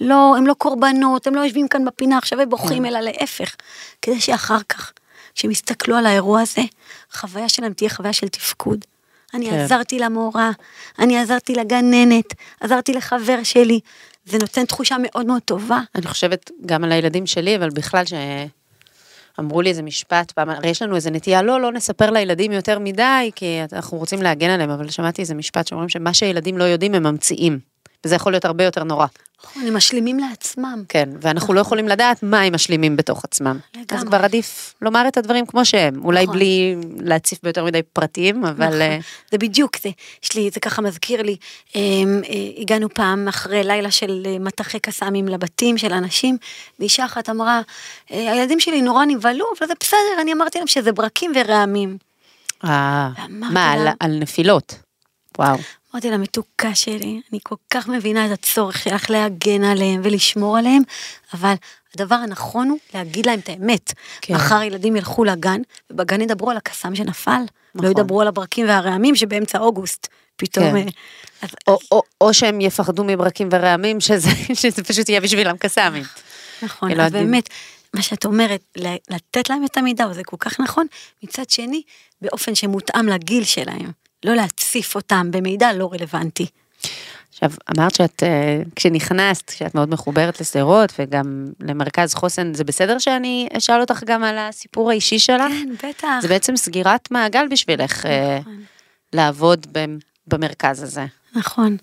לא, 0.00 0.34
הם 0.36 0.46
לא 0.46 0.54
קורבנות, 0.54 1.26
הם 1.26 1.34
לא 1.34 1.40
יושבים 1.40 1.68
כאן 1.68 1.84
בפינה 1.84 2.18
עכשיו 2.18 2.38
כן. 2.38 2.44
ובוכים, 2.44 2.86
אלא 2.86 3.00
להפך. 3.00 3.56
כדי 4.02 4.20
שאחר 4.20 4.58
כך, 4.68 4.92
כשהם 5.34 5.50
יסתכלו 5.50 5.96
על 5.96 6.06
האירוע 6.06 6.40
הזה, 6.40 6.62
החוויה 7.12 7.48
שלהם 7.48 7.72
תהיה 7.72 7.90
חוויה 7.90 8.12
של 8.12 8.28
תפקוד. 8.28 8.84
אני 9.34 9.50
כן. 9.50 9.58
עזרתי 9.58 9.98
למורה, 9.98 10.50
אני 10.98 11.18
עזרתי 11.18 11.54
לגננת, 11.54 12.34
עזרתי 12.60 12.92
לחבר 12.92 13.42
שלי. 13.42 13.80
זה 14.24 14.38
נותן 14.38 14.64
תחושה 14.64 14.96
מאוד 15.02 15.26
מאוד 15.26 15.42
טובה. 15.42 15.80
אני 15.94 16.06
חושבת 16.06 16.50
גם 16.66 16.84
על 16.84 16.92
הילדים 16.92 17.26
שלי, 17.26 17.56
אבל 17.56 17.70
בכלל 17.70 18.04
שאמרו 19.38 19.62
לי 19.62 19.70
איזה 19.70 19.82
משפט 19.82 20.30
פעם, 20.30 20.50
הרי 20.50 20.68
יש 20.68 20.82
לנו 20.82 20.96
איזה 20.96 21.10
נטייה, 21.10 21.42
לא, 21.42 21.60
לא 21.60 21.72
נספר 21.72 22.10
לילדים 22.10 22.52
יותר 22.52 22.78
מדי, 22.78 23.30
כי 23.34 23.60
אנחנו 23.72 23.98
רוצים 23.98 24.22
להגן 24.22 24.50
עליהם, 24.50 24.70
אבל 24.70 24.90
שמעתי 24.90 25.22
איזה 25.22 25.34
משפט 25.34 25.66
שאומרים 25.66 25.88
שמה 25.88 26.14
שילדים 26.14 26.58
לא 26.58 26.64
יודעים 26.64 26.94
הם 26.94 27.02
ממציאים. 27.02 27.71
וזה 28.04 28.14
יכול 28.14 28.32
להיות 28.32 28.44
הרבה 28.44 28.64
יותר 28.64 28.84
נורא. 28.84 29.06
נכון, 29.44 29.66
הם 29.66 29.76
משלימים 29.76 30.18
לעצמם. 30.18 30.82
כן, 30.88 31.08
ואנחנו 31.20 31.54
לא 31.54 31.60
יכולים 31.60 31.88
לדעת 31.88 32.22
מה 32.22 32.40
הם 32.40 32.54
משלימים 32.54 32.96
בתוך 32.96 33.24
עצמם. 33.24 33.58
אז 33.74 33.80
לגמרי. 33.82 34.06
כבר 34.06 34.24
עדיף 34.24 34.74
לומר 34.82 35.08
את 35.08 35.16
הדברים 35.16 35.46
כמו 35.46 35.64
שהם, 35.64 36.04
אולי 36.04 36.22
נכון. 36.22 36.34
בלי 36.36 36.74
להציף 37.00 37.38
ביותר 37.42 37.64
מדי 37.64 37.82
פרטים, 37.92 38.44
אבל... 38.44 38.66
נכון, 38.66 38.80
אה, 38.80 38.98
זה 39.30 39.38
בדיוק 39.38 39.76
זה, 39.82 39.88
יש 40.22 40.34
לי, 40.36 40.50
זה 40.54 40.60
ככה 40.60 40.82
מזכיר 40.82 41.22
לי, 41.22 41.36
אה, 41.76 41.80
אה, 41.80 42.60
הגענו 42.62 42.88
פעם 42.94 43.28
אחרי 43.28 43.64
לילה 43.64 43.90
של 43.90 44.22
אה, 44.26 44.38
מטחי 44.38 44.80
קסאמים 44.80 45.28
לבתים 45.28 45.78
של 45.78 45.92
אנשים, 45.92 46.36
ואישה 46.78 47.04
אחת 47.04 47.30
אמרה, 47.30 47.60
הילדים 48.08 48.60
שלי 48.60 48.82
נורא 48.82 49.04
נבהלו, 49.04 49.44
אבל 49.58 49.66
זה 49.66 49.74
בסדר, 49.80 50.20
אני 50.20 50.32
אמרתי 50.32 50.58
להם 50.58 50.66
שזה 50.66 50.92
ברקים 50.92 51.32
ורעמים. 51.34 51.96
אה, 52.64 53.08
מה, 53.28 53.72
על- 53.72 53.88
על 54.00 54.18
נפילות? 54.18 54.74
וואו. 55.38 55.56
אמרתי 55.94 56.10
לה, 56.10 56.18
מתוקה 56.18 56.74
שלי, 56.74 57.20
אני 57.32 57.38
כל 57.42 57.54
כך 57.70 57.88
מבינה 57.88 58.26
את 58.26 58.30
הצורך 58.30 58.78
שלך 58.78 59.10
להגן 59.10 59.64
עליהם 59.64 60.00
ולשמור 60.04 60.58
עליהם, 60.58 60.82
אבל 61.34 61.54
הדבר 61.94 62.14
הנכון 62.14 62.68
הוא 62.68 62.78
להגיד 62.94 63.26
להם 63.26 63.38
את 63.38 63.48
האמת. 63.48 63.92
כן. 64.20 64.34
מחר 64.34 64.62
ילדים 64.62 64.96
ילכו 64.96 65.24
לגן, 65.24 65.60
ובגן 65.90 66.20
ידברו 66.20 66.50
על 66.50 66.56
הקסאם 66.56 66.94
שנפל. 66.94 67.30
נכון. 67.74 67.86
לא 67.86 67.90
ידברו 67.90 68.20
על 68.20 68.28
הברקים 68.28 68.66
והרעמים 68.68 69.16
שבאמצע 69.16 69.58
אוגוסט. 69.58 70.08
פתאום... 70.36 70.70
כן. 70.70 70.76
אה, 70.76 70.82
אז- 71.42 71.50
או, 71.66 71.78
או, 71.92 72.02
או 72.20 72.34
שהם 72.34 72.60
יפחדו 72.60 73.04
מברקים 73.04 73.48
ורעמים, 73.52 74.00
שזה, 74.00 74.28
שזה 74.60 74.84
פשוט 74.84 75.08
יהיה 75.08 75.20
בשבילם 75.20 75.56
קסאמים. 75.56 76.04
נכון, 76.62 76.88
כאילו, 76.88 77.02
אז 77.02 77.14
עדין. 77.14 77.26
באמת, 77.26 77.48
מה 77.94 78.02
שאת 78.02 78.24
אומרת, 78.24 78.60
לתת 79.10 79.50
להם 79.50 79.64
את 79.64 79.76
המידע, 79.76 80.06
וזה 80.10 80.24
כל 80.24 80.36
כך 80.40 80.60
נכון, 80.60 80.86
מצד 81.22 81.50
שני, 81.50 81.82
באופן 82.22 82.54
שמותאם 82.54 83.08
לגיל 83.08 83.44
שלהם, 83.44 83.90
לא 84.24 84.34
להציף 84.72 84.94
אותם 84.94 85.30
במידע 85.30 85.72
לא 85.72 85.90
רלוונטי. 85.92 86.46
עכשיו, 87.28 87.50
אמרת 87.76 87.94
שאת, 87.94 88.22
אה, 88.22 88.62
כשנכנסת, 88.76 89.48
שאת 89.48 89.74
מאוד 89.74 89.88
מחוברת 89.90 90.40
לשדרות 90.40 90.92
וגם 90.98 91.46
למרכז 91.60 92.14
חוסן, 92.14 92.54
זה 92.54 92.64
בסדר 92.64 92.98
שאני 92.98 93.48
אשאל 93.56 93.80
אותך 93.80 94.02
גם 94.06 94.24
על 94.24 94.38
הסיפור 94.38 94.90
האישי 94.90 95.18
שלך? 95.18 95.48
כן, 95.48 95.88
בטח. 95.88 96.08
זה 96.22 96.28
בעצם 96.28 96.56
סגירת 96.56 97.10
מעגל 97.10 97.48
בשבילך 97.50 98.06
אה, 98.06 98.38
נכון. 98.40 98.62
לעבוד 99.12 99.66
במרכז 100.26 100.82
הזה. 100.82 101.04
נכון. 101.34 101.76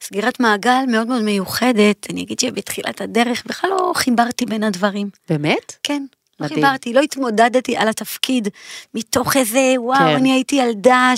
סגירת 0.00 0.40
מעגל 0.40 0.84
מאוד 0.88 1.06
מאוד 1.06 1.22
מיוחדת, 1.22 2.06
אני 2.10 2.22
אגיד 2.22 2.40
שבתחילת 2.40 3.00
הדרך 3.00 3.42
בכלל 3.46 3.70
לא 3.70 3.92
חיברתי 3.94 4.46
בין 4.46 4.64
הדברים. 4.64 5.10
באמת? 5.28 5.76
כן. 5.82 6.04
לא 6.42 6.48
מדהים. 6.48 6.64
חיברתי, 6.64 6.92
לא 6.92 7.00
התמודדתי 7.00 7.76
על 7.76 7.88
התפקיד 7.88 8.48
מתוך 8.94 9.36
איזה, 9.36 9.74
וואו, 9.76 9.98
כן. 9.98 10.06
אני 10.06 10.32
הייתי 10.32 10.56
ילדה 10.56 11.12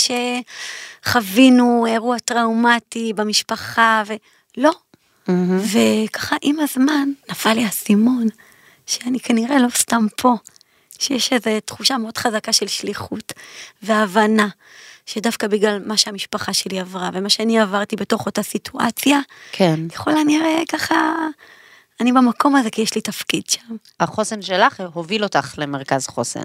שחווינו 1.04 1.86
אירוע 1.86 2.18
טראומטי 2.18 3.12
במשפחה, 3.12 4.02
ולא. 4.06 4.72
וככה 5.72 6.36
עם 6.42 6.60
הזמן 6.60 7.08
נפל 7.30 7.52
לי 7.52 7.64
האסימון, 7.64 8.26
שאני 8.86 9.20
כנראה 9.20 9.58
לא 9.58 9.68
סתם 9.68 10.06
פה, 10.16 10.34
שיש 10.98 11.32
איזו 11.32 11.50
תחושה 11.64 11.98
מאוד 11.98 12.18
חזקה 12.18 12.52
של 12.52 12.66
שליחות 12.66 13.32
והבנה, 13.82 14.48
שדווקא 15.06 15.46
בגלל 15.46 15.82
מה 15.86 15.96
שהמשפחה 15.96 16.52
שלי 16.52 16.80
עברה 16.80 17.10
ומה 17.12 17.28
שאני 17.28 17.60
עברתי 17.60 17.96
בתוך 17.96 18.26
אותה 18.26 18.42
סיטואציה, 18.42 19.20
כן. 19.52 19.88
ככל 19.88 20.16
הנראה 20.16 20.62
ככה, 20.68 21.14
אני 22.00 22.12
במקום 22.12 22.56
הזה 22.56 22.70
כי 22.70 22.82
יש 22.82 22.94
לי 22.94 23.00
תפקיד 23.00 23.42
שם. 23.46 23.76
החוסן 24.00 24.42
שלך 24.42 24.82
הוביל 24.92 25.24
אותך 25.24 25.54
למרכז 25.58 26.06
חוסן. 26.06 26.42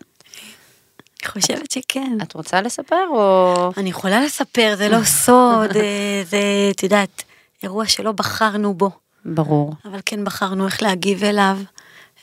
אני 1.24 1.30
חושבת 1.32 1.72
שכן. 1.72 2.18
את 2.22 2.34
רוצה 2.34 2.62
לספר 2.62 3.06
או... 3.10 3.72
אני 3.78 3.90
יכולה 3.90 4.22
לספר, 4.22 4.74
זה 4.78 4.90
לא 4.90 5.04
סוד, 5.04 5.76
אה, 5.76 6.22
זה, 6.26 6.40
את 6.72 6.84
יודעת, 6.84 7.24
אירוע 7.64 7.86
שלא 7.86 8.12
בחרנו 8.12 8.74
בו, 8.74 8.92
ברור. 9.26 9.74
אבל 9.86 10.00
כן 10.06 10.26
בחרנו 10.26 10.66
איך 10.66 10.84
להגיב 10.84 11.24
אליו, 11.24 11.58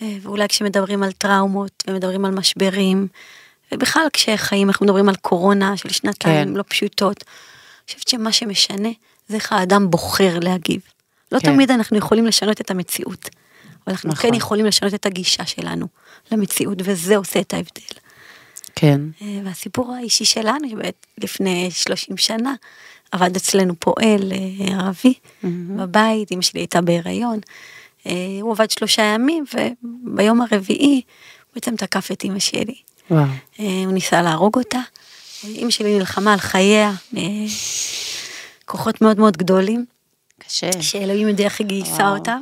אה, 0.02 0.16
ואולי 0.22 0.48
כשמדברים 0.48 1.02
על 1.02 1.12
טראומות 1.12 1.84
ומדברים 1.86 2.24
על 2.24 2.30
משברים, 2.30 3.08
ובכלל 3.72 4.06
כשחיים, 4.12 4.68
אנחנו 4.68 4.86
מדברים 4.86 5.08
על 5.08 5.16
קורונה 5.16 5.76
של 5.76 5.88
שנתיים 5.88 6.48
כן. 6.48 6.54
לא 6.54 6.64
פשוטות, 6.68 7.24
אני 7.26 7.86
חושבת 7.86 8.08
שמה 8.08 8.32
שמשנה 8.32 8.88
זה 9.28 9.36
איך 9.36 9.52
האדם 9.52 9.90
בוחר 9.90 10.38
להגיב. 10.38 10.80
לא 11.32 11.38
כן. 11.38 11.52
תמיד 11.52 11.70
אנחנו 11.70 11.96
יכולים 11.96 12.26
לשנות 12.26 12.60
את 12.60 12.70
המציאות, 12.70 13.28
אבל 13.64 13.92
אנחנו 13.92 14.10
נכון. 14.10 14.30
כן 14.30 14.36
יכולים 14.36 14.66
לשנות 14.66 14.94
את 14.94 15.06
הגישה 15.06 15.46
שלנו 15.46 15.86
למציאות, 16.32 16.78
וזה 16.84 17.16
עושה 17.16 17.40
את 17.40 17.54
ההבדל. 17.54 18.00
כן. 18.76 19.00
אה, 19.22 19.40
והסיפור 19.44 19.92
האישי 19.92 20.24
שלנו, 20.24 20.68
לפני 21.18 21.70
30 21.70 22.16
שנה, 22.16 22.54
עבד 23.12 23.36
אצלנו 23.36 23.74
פועל 23.78 24.32
אה, 24.32 24.74
ערבי 24.74 25.14
בבית, 25.76 26.32
אמא 26.32 26.42
שלי 26.42 26.60
הייתה 26.60 26.80
בהיריון. 26.80 27.38
אה, 28.06 28.12
הוא 28.40 28.52
עבד 28.52 28.70
שלושה 28.70 29.02
ימים, 29.02 29.44
וביום 29.54 30.40
הרביעי 30.40 31.02
הוא 31.46 31.54
בעצם 31.54 31.76
תקף 31.76 32.12
את 32.12 32.24
אמא 32.24 32.38
שלי. 32.38 32.74
וואו. 33.10 33.24
הוא 33.58 33.92
ניסה 33.92 34.22
להרוג 34.22 34.58
אותה. 34.58 34.80
אמא 35.44 35.70
שלי 35.70 35.98
נלחמה 35.98 36.32
על 36.32 36.38
חייה, 36.38 36.92
כוחות 38.64 39.00
מאוד 39.00 39.18
מאוד 39.18 39.36
גדולים, 39.36 39.84
קשה. 40.38 40.82
שאלוהים 40.82 41.28
יודע 41.28 41.44
איך 41.44 41.60
היא 41.60 41.66
גייסה. 41.66 42.08
אותה. 42.08 42.36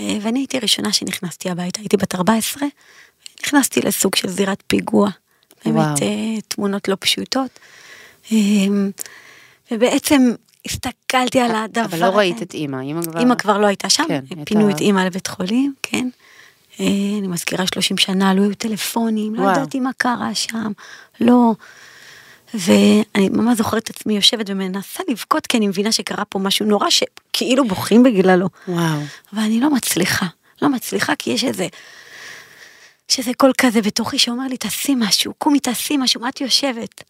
אה, 0.00 0.18
ואני 0.22 0.38
הייתי 0.38 0.56
הראשונה 0.56 0.92
שנכנסתי 0.92 1.50
הביתה, 1.50 1.80
הייתי 1.80 1.96
בת 1.96 2.14
14, 2.14 2.68
נכנסתי 3.42 3.80
לסוג 3.80 4.14
של 4.14 4.28
זירת 4.28 4.62
פיגוע. 4.66 5.10
באמת. 5.64 6.02
אה, 6.02 6.40
תמונות 6.48 6.88
לא 6.88 6.96
פשוטות. 7.00 7.50
אה, 8.32 8.38
ובעצם 9.70 10.32
הסתכלתי 10.66 11.40
על 11.40 11.50
הדבר 11.54 11.84
אבל 11.84 12.00
לא 12.00 12.16
ראית 12.16 12.42
את 12.42 12.54
אימא, 12.54 12.80
אימא 12.80 13.02
כבר... 13.02 13.20
אימא 13.20 13.34
כבר 13.34 13.58
לא 13.58 13.66
הייתה 13.66 13.88
שם, 13.88 14.04
כן, 14.08 14.44
פינו 14.44 14.70
את 14.70 14.80
אימא 14.80 15.00
לבית 15.00 15.26
חולים, 15.26 15.74
כן. 15.82 16.08
אני 16.80 17.28
מזכירה 17.28 17.66
30 17.66 17.98
שנה, 17.98 18.34
לא 18.34 18.42
היו 18.42 18.54
טלפונים, 18.54 19.34
לא. 19.34 19.50
ידעתי 19.50 19.80
מה 19.80 19.90
קרה 19.96 20.34
שם, 20.34 20.72
לא. 21.20 21.52
ואני 22.54 23.28
ממש 23.28 23.58
זוכרת 23.58 23.82
את 23.82 23.90
עצמי 23.90 24.16
יושבת 24.16 24.50
ומנסה 24.50 25.02
לבכות, 25.08 25.46
כי 25.46 25.56
אני 25.56 25.68
מבינה 25.68 25.92
שקרה 25.92 26.24
פה 26.24 26.38
משהו 26.38 26.66
נורא 26.66 26.90
שכאילו 26.90 27.68
בוכים 27.68 28.02
בגללו. 28.02 28.48
וואו. 28.68 29.00
ואני 29.32 29.60
לא 29.60 29.70
מצליחה, 29.70 30.26
לא 30.62 30.68
מצליחה 30.68 31.16
כי 31.16 31.30
יש 31.30 31.44
איזה, 31.44 31.66
יש 33.10 33.18
איזה 33.18 33.30
קול 33.36 33.52
כזה 33.58 33.82
בתוכי 33.82 34.18
שאומר 34.18 34.46
לי, 34.46 34.56
תעשי 34.56 34.94
משהו, 34.96 35.34
קומי 35.38 35.60
תעשי 35.60 35.96
משהו, 35.96 36.20
מה 36.20 36.28
את 36.28 36.40
יושבת? 36.40 37.04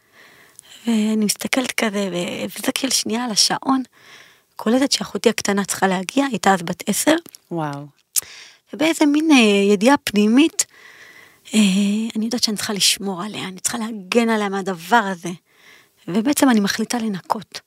ואני 0.87 1.25
מסתכלת 1.25 1.73
כזה, 1.73 2.09
והבזק 2.13 2.79
של 2.79 2.91
שנייה 2.91 3.25
על 3.25 3.31
השעון, 3.31 3.83
קולטת 4.57 4.93
שאחותי 4.93 5.29
הקטנה 5.29 5.65
צריכה 5.65 5.87
להגיע, 5.87 6.25
הייתה 6.27 6.55
אז 6.55 6.63
בת 6.63 6.83
עשר, 6.87 7.17
וואו. 7.51 7.87
ובאיזה 8.73 9.07
מין 9.07 9.31
אה, 9.31 9.73
ידיעה 9.73 9.97
פנימית, 9.97 10.67
אני 11.55 12.25
יודעת 12.25 12.43
שאני 12.43 12.57
צריכה 12.57 12.73
לשמור 12.73 13.23
עליה, 13.23 13.45
אני 13.45 13.61
צריכה 13.61 13.79
להגן 13.79 14.29
עליה 14.29 14.49
מהדבר 14.49 14.97
הזה. 14.97 15.31
ובעצם 16.09 16.51
אני 16.51 16.61
מחליטה 16.61 16.99
לנקות. 16.99 17.61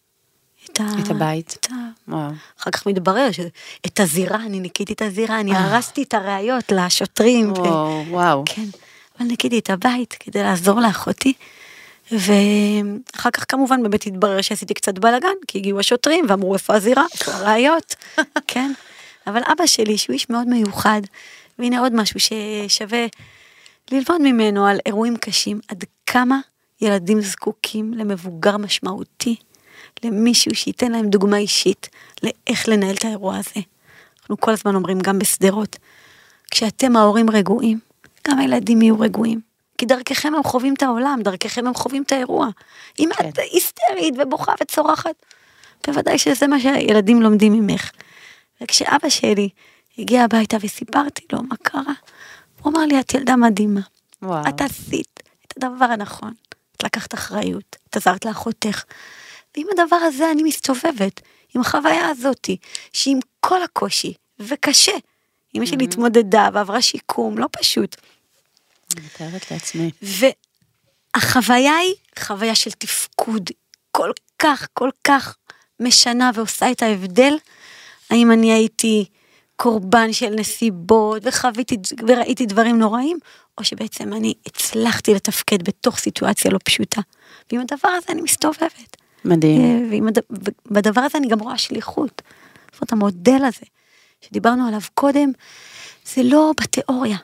את, 0.65 0.79
ה... 0.79 0.83
את 0.99 1.09
הבית. 1.09 1.57
את 1.59 1.71
ה... 1.71 1.75
וואו. 2.07 2.31
אחר 2.59 2.71
כך 2.71 2.85
מתברר 2.85 3.31
שאת 3.31 3.99
הזירה, 3.99 4.35
אני 4.35 4.59
ניקיתי 4.59 4.93
את 4.93 5.01
הזירה, 5.01 5.39
אני 5.39 5.55
הרסתי 5.55 6.03
את 6.03 6.13
הראיות 6.13 6.71
לשוטרים. 6.71 7.51
ו- 7.51 7.55
וואו, 7.55 8.03
וואו. 8.09 8.43
כן, 8.45 8.65
אבל 9.17 9.27
ניקיתי 9.27 9.59
את 9.59 9.69
הבית 9.69 10.13
כדי 10.19 10.43
לעזור 10.43 10.79
לאחותי. 10.79 11.33
ואחר 12.11 13.31
כך 13.31 13.45
כמובן 13.47 13.83
באמת 13.83 14.07
התברר 14.07 14.41
שעשיתי 14.41 14.73
קצת 14.73 14.99
בלאגן, 14.99 15.27
כי 15.47 15.57
הגיעו 15.57 15.79
השוטרים 15.79 16.25
ואמרו 16.27 16.53
איפה 16.53 16.75
הזירה, 16.75 17.05
איפה 17.13 17.31
הראיות, 17.31 17.95
כן. 18.47 18.71
אבל 19.27 19.41
אבא 19.51 19.65
שלי, 19.65 19.97
שהוא 19.97 20.13
איש 20.13 20.29
מאוד 20.29 20.47
מיוחד, 20.47 21.01
והנה 21.59 21.79
עוד 21.79 21.95
משהו 21.95 22.19
ששווה 22.19 23.05
ללמוד 23.91 24.21
ממנו 24.21 24.65
על 24.67 24.79
אירועים 24.85 25.17
קשים, 25.17 25.59
עד 25.67 25.83
כמה 26.05 26.39
ילדים 26.81 27.21
זקוקים 27.21 27.93
למבוגר 27.93 28.57
משמעותי, 28.57 29.35
למישהו 30.03 30.55
שייתן 30.55 30.91
להם 30.91 31.09
דוגמה 31.09 31.37
אישית 31.37 31.89
לאיך 32.23 32.69
לנהל 32.69 32.95
את 32.95 33.05
האירוע 33.05 33.37
הזה. 33.37 33.61
אנחנו 34.19 34.37
כל 34.39 34.51
הזמן 34.51 34.75
אומרים, 34.75 34.99
גם 34.99 35.19
בשדרות, 35.19 35.77
כשאתם 36.51 36.95
ההורים 36.95 37.29
רגועים, 37.29 37.79
גם 38.27 38.39
הילדים 38.39 38.81
יהיו 38.81 38.99
רגועים. 38.99 39.49
כי 39.77 39.85
דרככם 39.85 40.35
הם 40.35 40.43
חווים 40.43 40.73
את 40.73 40.83
העולם, 40.83 41.19
דרככם 41.23 41.67
הם 41.67 41.73
חווים 41.73 42.03
את 42.03 42.11
האירוע. 42.11 42.47
אם 42.99 43.09
כן. 43.17 43.29
את 43.29 43.37
היסטרית 43.37 44.13
ובוכה 44.17 44.53
וצורחת, 44.61 45.15
בוודאי 45.87 46.17
שזה 46.17 46.47
מה 46.47 46.59
שהילדים 46.59 47.21
לומדים 47.21 47.53
ממך. 47.53 47.91
וכשאבא 48.61 49.09
שלי 49.09 49.49
הגיע 49.97 50.23
הביתה 50.23 50.57
וסיפרתי 50.61 51.25
לו 51.33 51.43
מה 51.43 51.55
קרה, 51.63 51.93
הוא 52.61 52.71
אמר 52.73 52.85
לי, 52.85 52.99
את 52.99 53.13
ילדה 53.13 53.35
מדהימה. 53.35 53.81
וואו. 54.21 54.49
את 54.49 54.61
עשית 54.61 55.19
את 55.47 55.63
הדבר 55.63 55.85
הנכון. 55.85 56.33
את 56.77 56.83
לקחת 56.83 57.13
אחריות, 57.13 57.75
את 57.89 57.97
עזרת 57.97 58.25
לאחותך. 58.25 58.83
ועם 59.55 59.67
הדבר 59.71 59.95
הזה 59.95 60.31
אני 60.31 60.43
מסתובבת, 60.43 61.21
עם 61.55 61.61
החוויה 61.61 62.09
הזאתי, 62.09 62.57
שעם 62.93 63.19
כל 63.39 63.63
הקושי, 63.63 64.13
וקשה. 64.39 64.91
אמא 65.55 65.65
שלי 65.65 65.83
התמודדה 65.83 66.49
ועברה 66.53 66.81
שיקום, 66.81 67.37
לא 67.37 67.47
פשוט. 67.51 67.95
אני 68.97 69.05
מתארת 69.05 69.51
לעצמי. 69.51 69.91
והחוויה 71.15 71.75
היא 71.75 71.95
חוויה 72.19 72.55
של 72.55 72.71
תפקוד 72.71 73.49
כל 73.91 74.11
כך, 74.39 74.67
כל 74.73 74.89
כך 75.03 75.35
משנה 75.79 76.31
ועושה 76.33 76.71
את 76.71 76.83
ההבדל. 76.83 77.33
האם 78.09 78.31
אני 78.31 78.53
הייתי 78.53 79.05
קורבן 79.61 80.13
של 80.13 80.29
נסיבות 80.29 81.21
וחוויתי 81.25 81.77
וראיתי 82.07 82.45
דברים 82.45 82.79
נוראים, 82.79 83.17
או 83.57 83.63
שבעצם 83.63 84.13
אני 84.13 84.33
הצלחתי 84.45 85.13
לתפקד 85.13 85.63
בתוך 85.63 85.97
סיטואציה 85.97 86.51
לא 86.51 86.59
פשוטה. 86.63 87.01
ועם 87.51 87.61
הדבר 87.61 87.89
הזה 87.89 88.05
אני 88.09 88.21
מסתובבת. 88.21 88.97
מדהים. 89.25 90.07
ובדבר 90.65 91.01
הזה 91.01 91.17
אני 91.17 91.27
גם 91.27 91.39
רואה 91.39 91.57
שליחות. 91.57 92.21
זאת 92.71 92.81
אומרת, 92.81 92.91
המודל 92.91 93.45
הזה 93.45 93.65
שדיברנו 94.21 94.67
עליו 94.67 94.81
קודם, 94.93 95.31
זה 96.15 96.23
לא 96.23 96.51
בתיאוריה, 96.61 97.17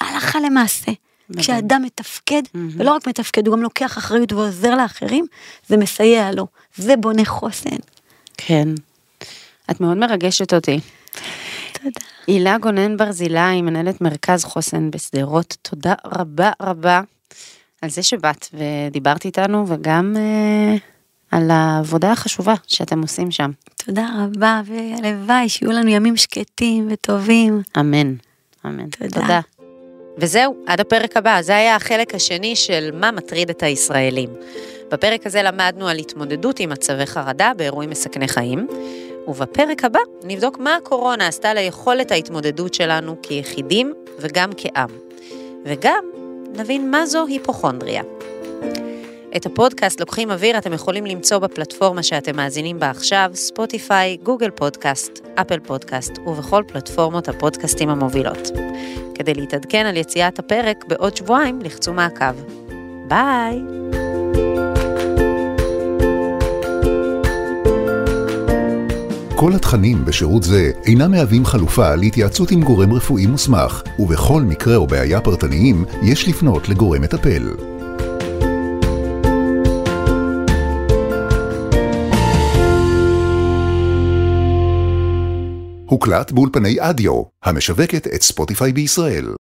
הלכה 0.00 0.40
למעשה. 0.40 0.92
מדהים. 1.30 1.42
כשאדם 1.42 1.82
מתפקד, 1.82 2.42
מהמם. 2.54 2.70
ולא 2.76 2.90
רק 2.90 3.08
מתפקד, 3.08 3.46
הוא 3.46 3.56
גם 3.56 3.62
לוקח 3.62 3.98
אחריות 3.98 4.32
ועוזר 4.32 4.74
לאחרים, 4.74 5.26
זה 5.68 5.76
מסייע 5.76 6.32
לו, 6.32 6.46
זה 6.76 6.96
בונה 6.96 7.24
חוסן. 7.24 7.76
כן. 8.36 8.68
את 9.70 9.80
מאוד 9.80 9.96
מרגשת 9.96 10.54
אותי. 10.54 10.80
תודה. 11.86 12.06
הילה 12.26 12.58
גונן 12.58 12.96
ברזילי, 12.96 13.62
מנהלת 13.62 14.00
מרכז 14.00 14.44
חוסן 14.44 14.90
בשדרות, 14.90 15.56
תודה 15.62 15.94
רבה 16.06 16.50
רבה 16.62 17.00
על 17.82 17.90
זה 17.90 18.02
שבאת 18.02 18.48
ודיברת 18.54 19.24
איתנו, 19.24 19.64
וגם 19.68 20.16
אה, 20.16 20.76
על 21.30 21.50
העבודה 21.50 22.12
החשובה 22.12 22.54
שאתם 22.66 23.02
עושים 23.02 23.30
שם. 23.30 23.50
תודה 23.76 24.08
רבה, 24.18 24.60
והלוואי 24.64 25.48
שיהיו 25.48 25.72
לנו 25.72 25.88
ימים 25.88 26.16
שקטים 26.16 26.88
וטובים. 26.90 27.62
אמן. 27.80 28.14
אמן. 28.66 28.90
תודה. 28.90 29.20
תודה. 29.20 29.40
וזהו, 30.18 30.56
עד 30.66 30.80
הפרק 30.80 31.16
הבא. 31.16 31.42
זה 31.42 31.56
היה 31.56 31.76
החלק 31.76 32.14
השני 32.14 32.56
של 32.56 32.90
מה 32.94 33.10
מטריד 33.10 33.50
את 33.50 33.62
הישראלים. 33.62 34.30
בפרק 34.90 35.26
הזה 35.26 35.42
למדנו 35.42 35.88
על 35.88 35.98
התמודדות 35.98 36.60
עם 36.60 36.70
מצבי 36.70 37.06
חרדה 37.06 37.52
באירועים 37.56 37.90
מסכני 37.90 38.28
חיים, 38.28 38.66
ובפרק 39.28 39.84
הבא 39.84 40.00
נבדוק 40.24 40.58
מה 40.58 40.76
הקורונה 40.76 41.26
עשתה 41.26 41.54
ליכולת 41.54 42.10
ההתמודדות 42.10 42.74
שלנו 42.74 43.16
כיחידים 43.22 43.92
וגם 44.18 44.50
כעם. 44.56 44.88
וגם 45.64 46.04
נבין 46.52 46.90
מה 46.90 47.06
זו 47.06 47.26
היפוכונדריה. 47.26 48.02
את 49.36 49.46
הפודקאסט 49.46 50.00
לוקחים 50.00 50.30
אוויר 50.30 50.58
אתם 50.58 50.72
יכולים 50.72 51.06
למצוא 51.06 51.38
בפלטפורמה 51.38 52.02
שאתם 52.02 52.36
מאזינים 52.36 52.78
בה 52.78 52.90
עכשיו, 52.90 53.30
Spotify, 53.34 54.16
Google 54.22 54.50
Podcast, 54.50 55.26
Apple 55.34 55.60
Podcast 55.60 56.12
ובכל 56.26 56.62
פלטפורמות 56.68 57.28
הפודקאסטים 57.28 57.88
המובילות. 57.88 58.48
כדי 59.14 59.34
להתעדכן 59.34 59.86
על 59.86 59.96
יציאת 59.96 60.38
הפרק 60.38 60.84
בעוד 60.88 61.16
שבועיים, 61.16 61.60
לחצו 61.62 61.92
מעקב. 61.92 62.34
ביי! 63.08 64.05
כל 69.38 69.52
התכנים 69.52 70.04
בשירות 70.04 70.42
זה 70.42 70.70
אינם 70.86 71.10
מהווים 71.10 71.44
חלופה 71.44 71.94
להתייעצות 71.94 72.50
עם 72.50 72.62
גורם 72.62 72.92
רפואי 72.92 73.26
מוסמך, 73.26 73.82
ובכל 73.98 74.42
מקרה 74.42 74.76
או 74.76 74.86
בעיה 74.86 75.20
פרטניים 75.20 75.84
יש 76.02 76.28
לפנות 76.28 76.68
לגורם 76.68 77.02
מטפל. 77.02 77.48
הוקלט 85.86 86.32
באולפני 86.32 86.76
אדיו, 86.78 87.22
המשווקת 87.44 88.06
את 88.06 88.22
ספוטיפיי 88.22 88.72
בישראל. 88.72 89.36